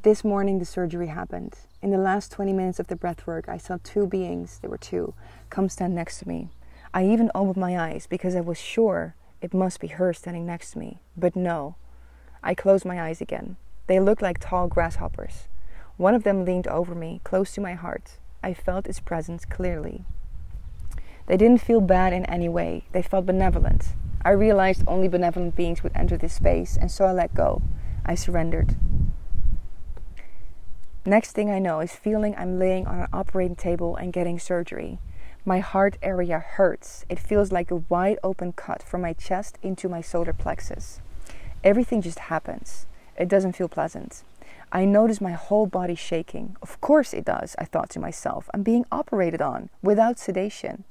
[0.03, 1.59] This morning, the surgery happened.
[1.83, 4.79] In the last 20 minutes of the breath work, I saw two beings, there were
[4.79, 5.13] two,
[5.51, 6.49] come stand next to me.
[6.95, 10.71] I even opened my eyes because I was sure it must be her standing next
[10.71, 11.01] to me.
[11.17, 11.77] But no,
[12.43, 13.57] I closed my eyes again.
[13.89, 15.49] They looked like tall grasshoppers.
[16.01, 18.17] One of them leaned over me, close to my heart.
[18.43, 20.07] I felt its presence clearly.
[21.27, 23.89] They didn't feel bad in any way, they felt benevolent.
[24.25, 27.61] I realized only benevolent beings would enter this space, and so I let go.
[28.07, 28.77] I surrendered.
[31.05, 35.01] Next thing I know is feeling I'm laying on an operating table and getting surgery.
[35.45, 37.05] My heart area hurts.
[37.11, 41.03] It feels like a wide open cut from my chest into my solar plexus.
[41.63, 42.87] Everything just happens.
[43.19, 44.23] It doesn't feel pleasant.
[44.73, 46.57] I notice my whole body shaking.
[46.63, 48.49] Of course it does, I thought to myself.
[48.55, 50.85] I'm being operated on without sedation.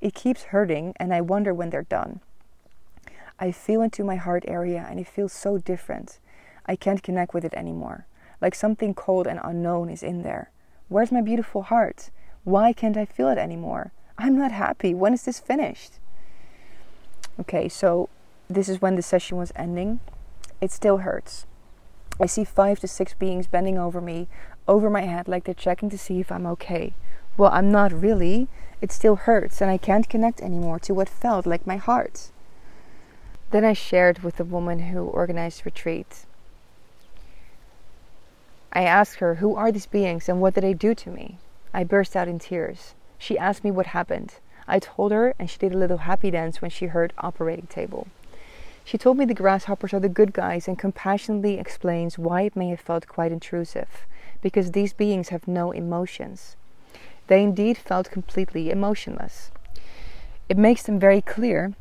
[0.00, 2.20] It keeps hurting, and I wonder when they're done.
[3.38, 6.18] I feel into my heart area, and it feels so different.
[6.64, 8.06] I can't connect with it anymore.
[8.40, 10.50] Like something cold and unknown is in there.
[10.88, 12.10] Where's my beautiful heart?
[12.44, 13.92] Why can't I feel it anymore?
[14.16, 14.94] I'm not happy.
[14.94, 15.94] When is this finished?
[17.38, 18.08] Okay, so
[18.48, 20.00] this is when the session was ending.
[20.60, 21.46] It still hurts.
[22.20, 24.28] I see five to six beings bending over me,
[24.68, 26.92] over my head, like they're checking to see if I'm okay.
[27.38, 28.48] Well, I'm not really.
[28.82, 32.30] It still hurts, and I can't connect anymore to what felt like my heart.
[33.50, 36.26] Then I shared with the woman who organized retreat.
[38.72, 41.38] I asked her, Who are these beings and what did they do to me?
[41.72, 42.94] I burst out in tears.
[43.18, 44.34] She asked me what happened.
[44.68, 48.06] I told her, and she did a little happy dance when she heard operating table.
[48.84, 52.70] She told me the grasshoppers are the good guys and compassionately explains why it may
[52.70, 54.06] have felt quite intrusive,
[54.42, 56.56] because these beings have no emotions.
[57.28, 59.52] They indeed felt completely emotionless.
[60.48, 61.74] It makes them very clear,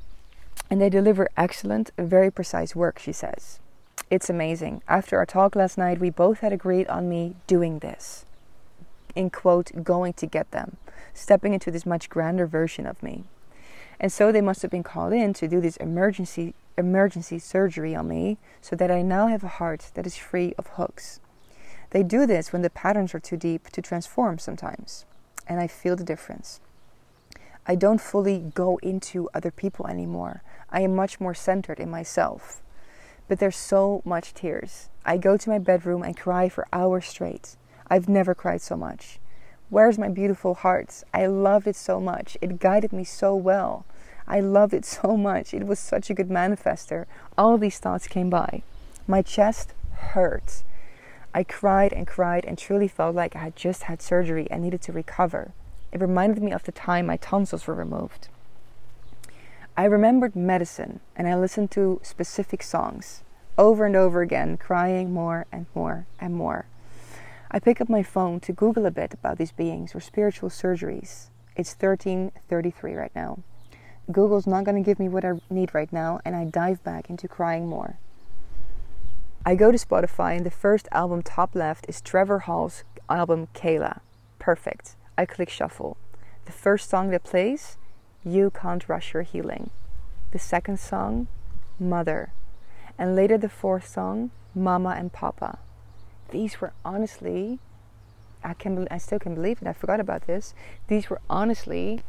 [0.70, 3.60] and they deliver excellent, very precise work, she says.
[4.12, 4.84] It's amazing.
[4.88, 8.26] After our talk last night, we both had agreed on me doing this.
[9.16, 10.78] in quote, going to get them,
[11.14, 13.26] stepping into this much grander version of me.
[14.00, 18.08] And so they must have been called in to do this emergency emergency surgery on
[18.08, 21.20] me so that I now have a heart that is free of hooks.
[21.90, 25.06] They do this when the patterns are too deep to transform sometimes,
[25.46, 26.62] and I feel the difference.
[27.68, 30.42] I don't fully go into other people anymore.
[30.72, 32.62] I am much more centered in myself.
[33.28, 34.90] But there's so much tears.
[35.06, 37.58] I go to my bedroom and cry for hours straight.
[37.88, 39.20] I've never cried so much.
[39.70, 41.04] Where's my beautiful heart?
[41.14, 42.38] I loved it so much.
[42.42, 43.86] It guided me so well.
[44.28, 45.54] I loved it so much.
[45.54, 47.06] It was such a good manifester.
[47.38, 48.64] All these thoughts came by.
[49.08, 49.74] My chest
[50.14, 50.64] hurt.
[51.36, 54.82] I cried and cried and truly felt like I had just had surgery and needed
[54.84, 55.52] to recover.
[55.92, 58.28] It reminded me of the time my tonsils were removed.
[59.78, 63.22] I remembered medicine and I listened to specific songs
[63.56, 66.66] over and over again, crying more and more and more.
[67.52, 71.30] I pick up my phone to Google a bit about these beings or spiritual surgeries.
[71.56, 73.40] It's 1333 right now.
[74.12, 77.10] Google's not going to give me what I need right now, and I dive back
[77.10, 77.98] into crying more.
[79.44, 84.02] I go to Spotify, and the first album top left is Trevor Hall's album Kala.
[84.38, 84.96] Perfect.
[85.18, 85.98] I click shuffle.
[86.46, 87.78] The first song that plays,
[88.24, 89.72] You Can't Rush Your Healing.
[90.34, 91.28] The second song,
[91.80, 92.32] Mother.
[92.96, 95.58] And later the fourth song, Mama and Papa.
[96.32, 97.60] These were honestly,
[98.44, 99.68] I can I still can believe it.
[99.68, 100.54] I forgot about this.
[100.88, 102.02] These were honestly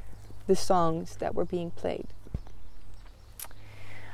[0.47, 2.07] the songs that were being played.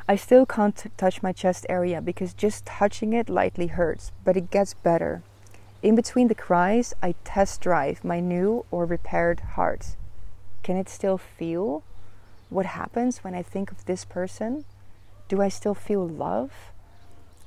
[0.08, 4.36] I still can't t- touch my chest area because just touching it lightly hurts, but
[4.36, 5.22] it gets better.
[5.82, 9.96] In between the cries, I test drive my new or repaired heart.
[10.62, 11.82] Can it still feel
[12.50, 14.64] what happens when I think of this person?
[15.28, 16.52] Do I still feel love?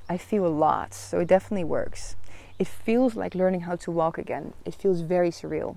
[0.08, 2.16] I feel a lot, so it definitely works.
[2.60, 4.52] It feels like learning how to walk again.
[4.66, 5.76] It feels very surreal.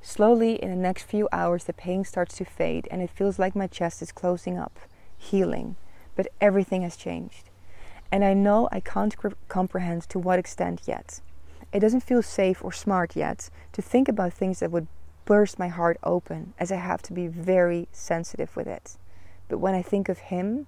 [0.00, 3.54] Slowly, in the next few hours, the pain starts to fade and it feels like
[3.54, 4.78] my chest is closing up,
[5.18, 5.76] healing.
[6.16, 7.50] But everything has changed.
[8.10, 9.14] And I know I can't
[9.48, 11.20] comprehend to what extent yet.
[11.70, 14.86] It doesn't feel safe or smart yet to think about things that would
[15.26, 18.96] burst my heart open, as I have to be very sensitive with it.
[19.50, 20.66] But when I think of him,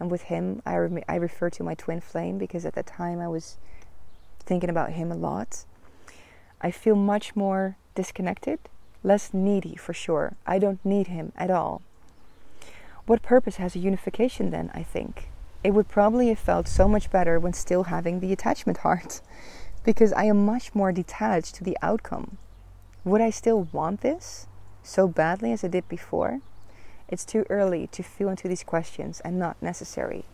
[0.00, 3.20] and with him, I, re- I refer to my twin flame because at the time
[3.20, 3.58] I was
[4.42, 5.64] thinking about him a lot.
[6.60, 8.58] I feel much more disconnected,
[9.02, 10.34] less needy for sure.
[10.46, 11.82] I don't need him at all.
[13.06, 15.28] What purpose has a unification then, I think?
[15.64, 19.20] It would probably have felt so much better when still having the attachment heart,
[19.84, 22.38] because I am much more detached to the outcome.
[23.04, 24.46] Would I still want this
[24.82, 26.40] so badly as I did before?
[27.08, 30.24] It's too early to feel into these questions and not necessary.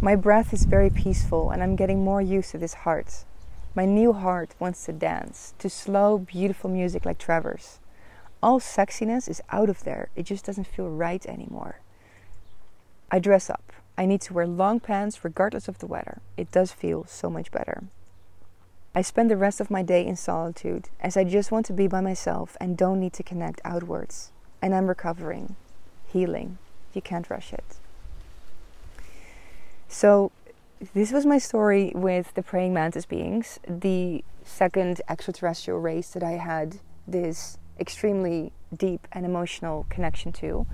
[0.00, 3.24] My breath is very peaceful and I'm getting more used to this heart.
[3.74, 7.78] My new heart wants to dance to slow, beautiful music like Trevor's.
[8.42, 11.80] All sexiness is out of there, it just doesn't feel right anymore.
[13.10, 13.72] I dress up.
[13.96, 16.20] I need to wear long pants regardless of the weather.
[16.36, 17.84] It does feel so much better.
[18.94, 21.86] I spend the rest of my day in solitude as I just want to be
[21.86, 24.30] by myself and don't need to connect outwards.
[24.60, 25.56] And I'm recovering,
[26.06, 26.58] healing.
[26.92, 27.78] You can't rush it.
[29.88, 30.32] So,
[30.94, 36.32] this was my story with the praying mantis beings, the second extraterrestrial race that I
[36.32, 40.66] had this extremely deep and emotional connection to.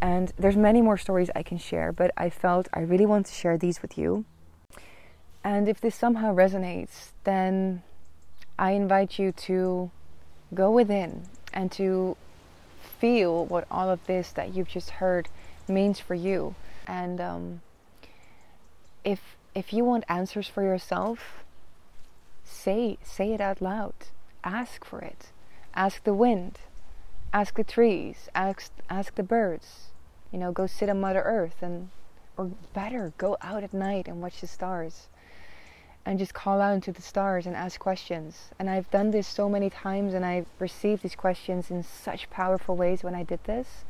[0.00, 3.34] And there's many more stories I can share, but I felt I really want to
[3.34, 4.24] share these with you.
[5.44, 7.82] And if this somehow resonates, then
[8.58, 9.90] I invite you to
[10.54, 11.22] go within
[11.52, 12.16] and to
[12.98, 15.28] feel what all of this that you've just heard
[15.68, 16.54] means for you.
[16.86, 17.60] And um,
[19.04, 21.44] if if you want answers for yourself,
[22.44, 23.94] say say it out loud.
[24.44, 25.32] Ask for it.
[25.74, 26.58] Ask the wind.
[27.32, 28.28] Ask the trees.
[28.34, 29.90] Ask ask the birds.
[30.32, 31.90] You know, go sit on Mother Earth and
[32.36, 35.08] or better, go out at night and watch the stars.
[36.06, 38.50] And just call out into the stars and ask questions.
[38.58, 42.74] And I've done this so many times and I've received these questions in such powerful
[42.74, 43.84] ways when I did this.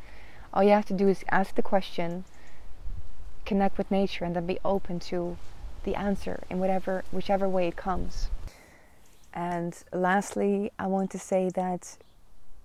[0.53, 2.25] All you have to do is ask the question
[3.51, 5.37] connect with nature and then be open to
[5.83, 8.31] the answer in whatever whichever way it comes.
[9.35, 11.99] And lastly, I want to say that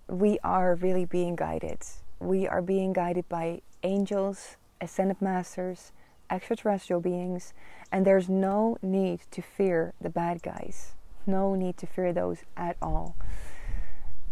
[0.07, 1.79] we are really being guided.
[2.19, 5.91] We are being guided by angels, ascended masters,
[6.29, 7.53] extraterrestrial beings,
[7.91, 10.93] and there's no need to fear the bad guys.
[11.25, 13.15] No need to fear those at all.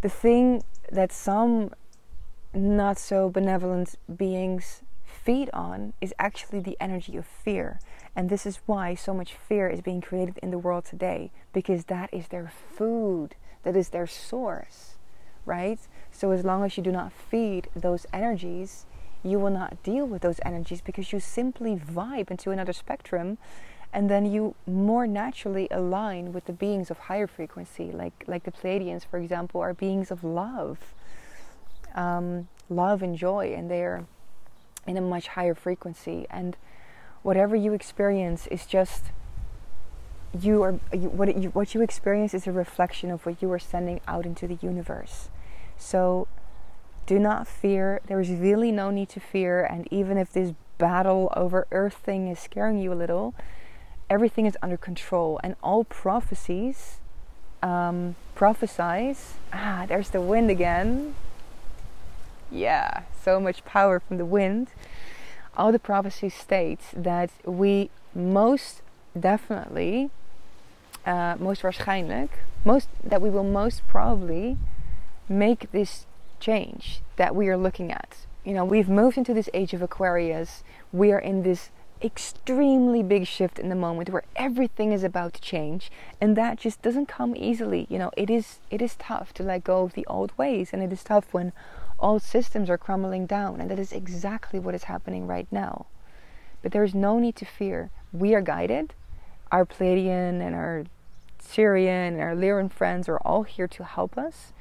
[0.01, 1.74] The thing that some
[2.54, 4.83] not so benevolent beings
[5.24, 7.80] feed on is actually the energy of fear.
[8.16, 11.86] And this is why so much fear is being created in the world today, because
[11.86, 14.98] that is their food, that is their source,
[15.46, 15.80] right?
[16.12, 18.86] So as long as you do not feed those energies,
[19.24, 23.38] you will not deal with those energies because you simply vibe into another spectrum
[23.94, 28.52] and then you more naturally align with the beings of higher frequency like like the
[28.52, 30.94] pleiadians for example are beings of love
[31.96, 34.06] um, love and joy and they're
[34.88, 36.26] in a much higher frequency.
[36.30, 36.58] And
[37.22, 39.06] whatever you experience is just
[40.40, 43.60] you are you, what you, what you experience is a reflection of what you are
[43.60, 45.30] sending out into the universe.
[45.78, 46.28] So
[47.06, 48.02] do not fear.
[48.08, 49.64] There is really no need to fear.
[49.64, 53.34] And even if this battle over earth thing is scaring you a little
[54.10, 55.40] everything is under control.
[55.44, 57.00] And all prophecies
[57.62, 61.16] um, prophesize ah there's the wind again
[62.54, 64.68] yeah so much power from the wind.
[65.56, 68.82] All the prophecies state that we most
[69.20, 70.10] definitely
[71.06, 72.30] uh, most waarschijnlijk
[72.64, 74.58] most that we will most probably
[75.28, 76.06] make this
[76.39, 78.26] change that we are looking at.
[78.43, 80.64] You know we've moved into this age of aquarius.
[80.91, 81.70] We are in this
[82.01, 85.89] extremely big shift in the moment where everything is about to change
[86.20, 87.86] and that just doesn't come easily.
[87.89, 90.84] You know it is it is tough to let go of the old ways and
[90.84, 91.54] it is tough when
[92.04, 95.86] old systems are crumbling down and that is exactly what is happening right now.
[96.62, 97.89] But there is no need to fear.
[98.12, 98.93] We are guided.
[99.51, 100.84] Our pleiadian and our
[101.41, 104.54] Sirian and our lyran friends are all here to help us.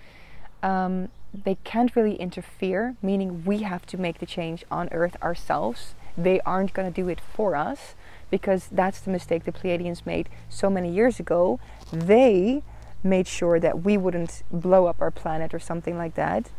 [0.62, 5.94] Um, they can't really interfere meaning we have to make the change on earth ourselves.
[6.16, 7.94] They aren't going to do it for us
[8.30, 11.58] because that's the mistake the Pleiadians made so many years ago.
[11.92, 12.62] They
[13.02, 16.50] made sure that we wouldn't blow up our planet or something like that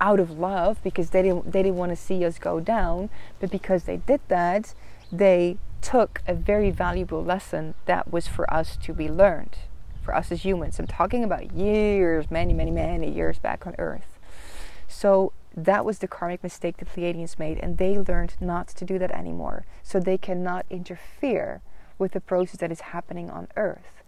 [0.00, 3.08] out of love because they didn't they didn't want to see us go down
[3.40, 4.74] but because they did that
[5.12, 9.58] they took a very valuable lesson that was for us to be learned
[10.02, 14.18] for us as humans i'm talking about years many many many years back on earth
[14.88, 18.98] so that was the karmic mistake the Pleiadians made, and they learned not to do
[18.98, 19.64] that anymore.
[19.82, 21.62] So they cannot interfere
[21.98, 24.02] with the process that is happening on Earth.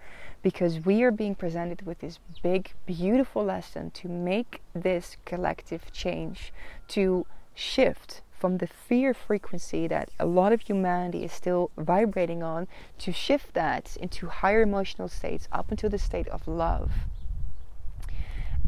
[0.47, 6.53] Because we are being presented with this big, beautiful lesson to make this collective change,
[6.87, 12.69] to shift from the fear frequency that a lot of humanity is still vibrating on,
[12.99, 16.93] to shift that into higher emotional states up into the state of love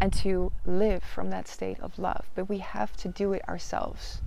[0.01, 2.27] and to live from that state of love.
[2.35, 4.21] But we have to do it ourselves.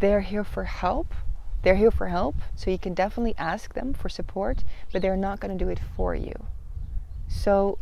[0.00, 1.14] They're here for help.
[1.62, 5.40] They're here for help, so you can definitely ask them for support, but they're not
[5.40, 6.34] going to do it for you.
[7.30, 7.78] So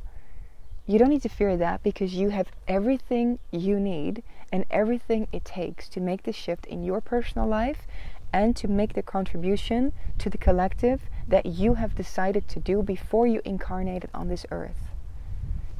[0.86, 4.22] you don't need to fear that because you have everything you need
[4.52, 7.86] and everything it takes to make the shift in your personal life
[8.32, 13.26] and to make the contribution to the collective that you have decided to do before
[13.26, 14.90] you incarnated on this earth.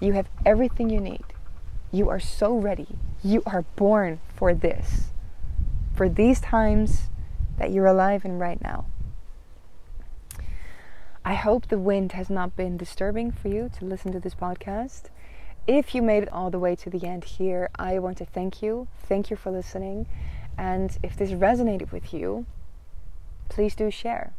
[0.01, 1.25] You have everything you need.
[1.93, 2.99] You are so ready.
[3.23, 5.11] You are born for this,
[5.95, 7.11] for these times
[7.59, 8.87] that you're alive in right now.
[11.29, 15.11] I hope the wind has not been disturbing for you to listen to this podcast.
[15.66, 18.62] If you made it all the way to the end here, I want to thank
[18.62, 18.89] you.
[19.07, 20.07] Thank you for listening.
[20.57, 22.47] And if this resonated with you,
[23.51, 24.33] please do share.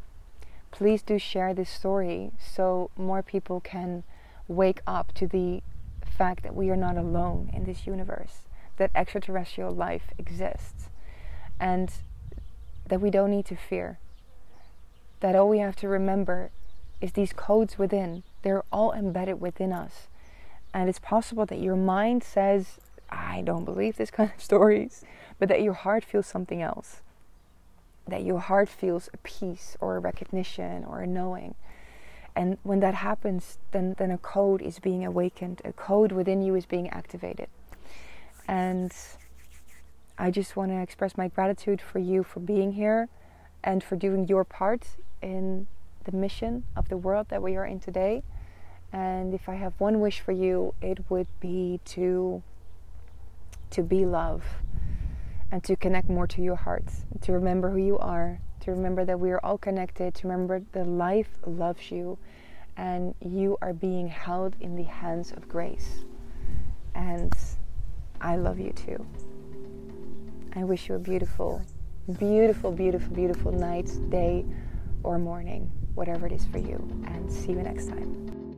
[0.72, 4.04] Please do share this story so more people can
[4.48, 5.62] wake up to the
[6.04, 10.90] fact that we are not alone in this universe, that extraterrestrial life exists,
[11.60, 11.94] and
[12.88, 14.00] that we don't need to fear.
[15.20, 16.50] That all we have to remember
[17.02, 20.08] is these codes within, they're all embedded within us.
[20.74, 22.80] And it's possible that your mind says,
[23.10, 25.04] I don't believe this kind of stories,
[25.38, 27.02] but that your heart feels something else.
[28.08, 31.56] That your heart feels a peace or a recognition or a knowing.
[32.36, 36.56] And when that happens, then, then a code is being awakened, a code within you
[36.56, 37.48] is being activated.
[38.48, 38.94] And
[40.18, 43.10] I just want to express my gratitude for you for being here
[43.64, 44.88] and for doing your part
[45.22, 45.68] in
[46.04, 48.24] the mission of the world that we are in today.
[48.92, 52.42] And if I have one wish for you, it would be to
[53.72, 54.44] to be love
[55.52, 56.86] and to connect more to your heart,
[57.22, 60.88] to remember who you are, to remember that we are all connected, to remember that
[60.88, 62.18] life loves you
[62.78, 66.06] and you are being held in the hands of grace.
[66.96, 67.34] And
[68.22, 69.06] I love you too.
[70.56, 71.62] I wish you a beautiful,
[72.18, 74.46] beautiful, beautiful, beautiful night, day,
[75.04, 76.78] or morning, whatever it is for you.
[77.08, 78.49] And see you next time.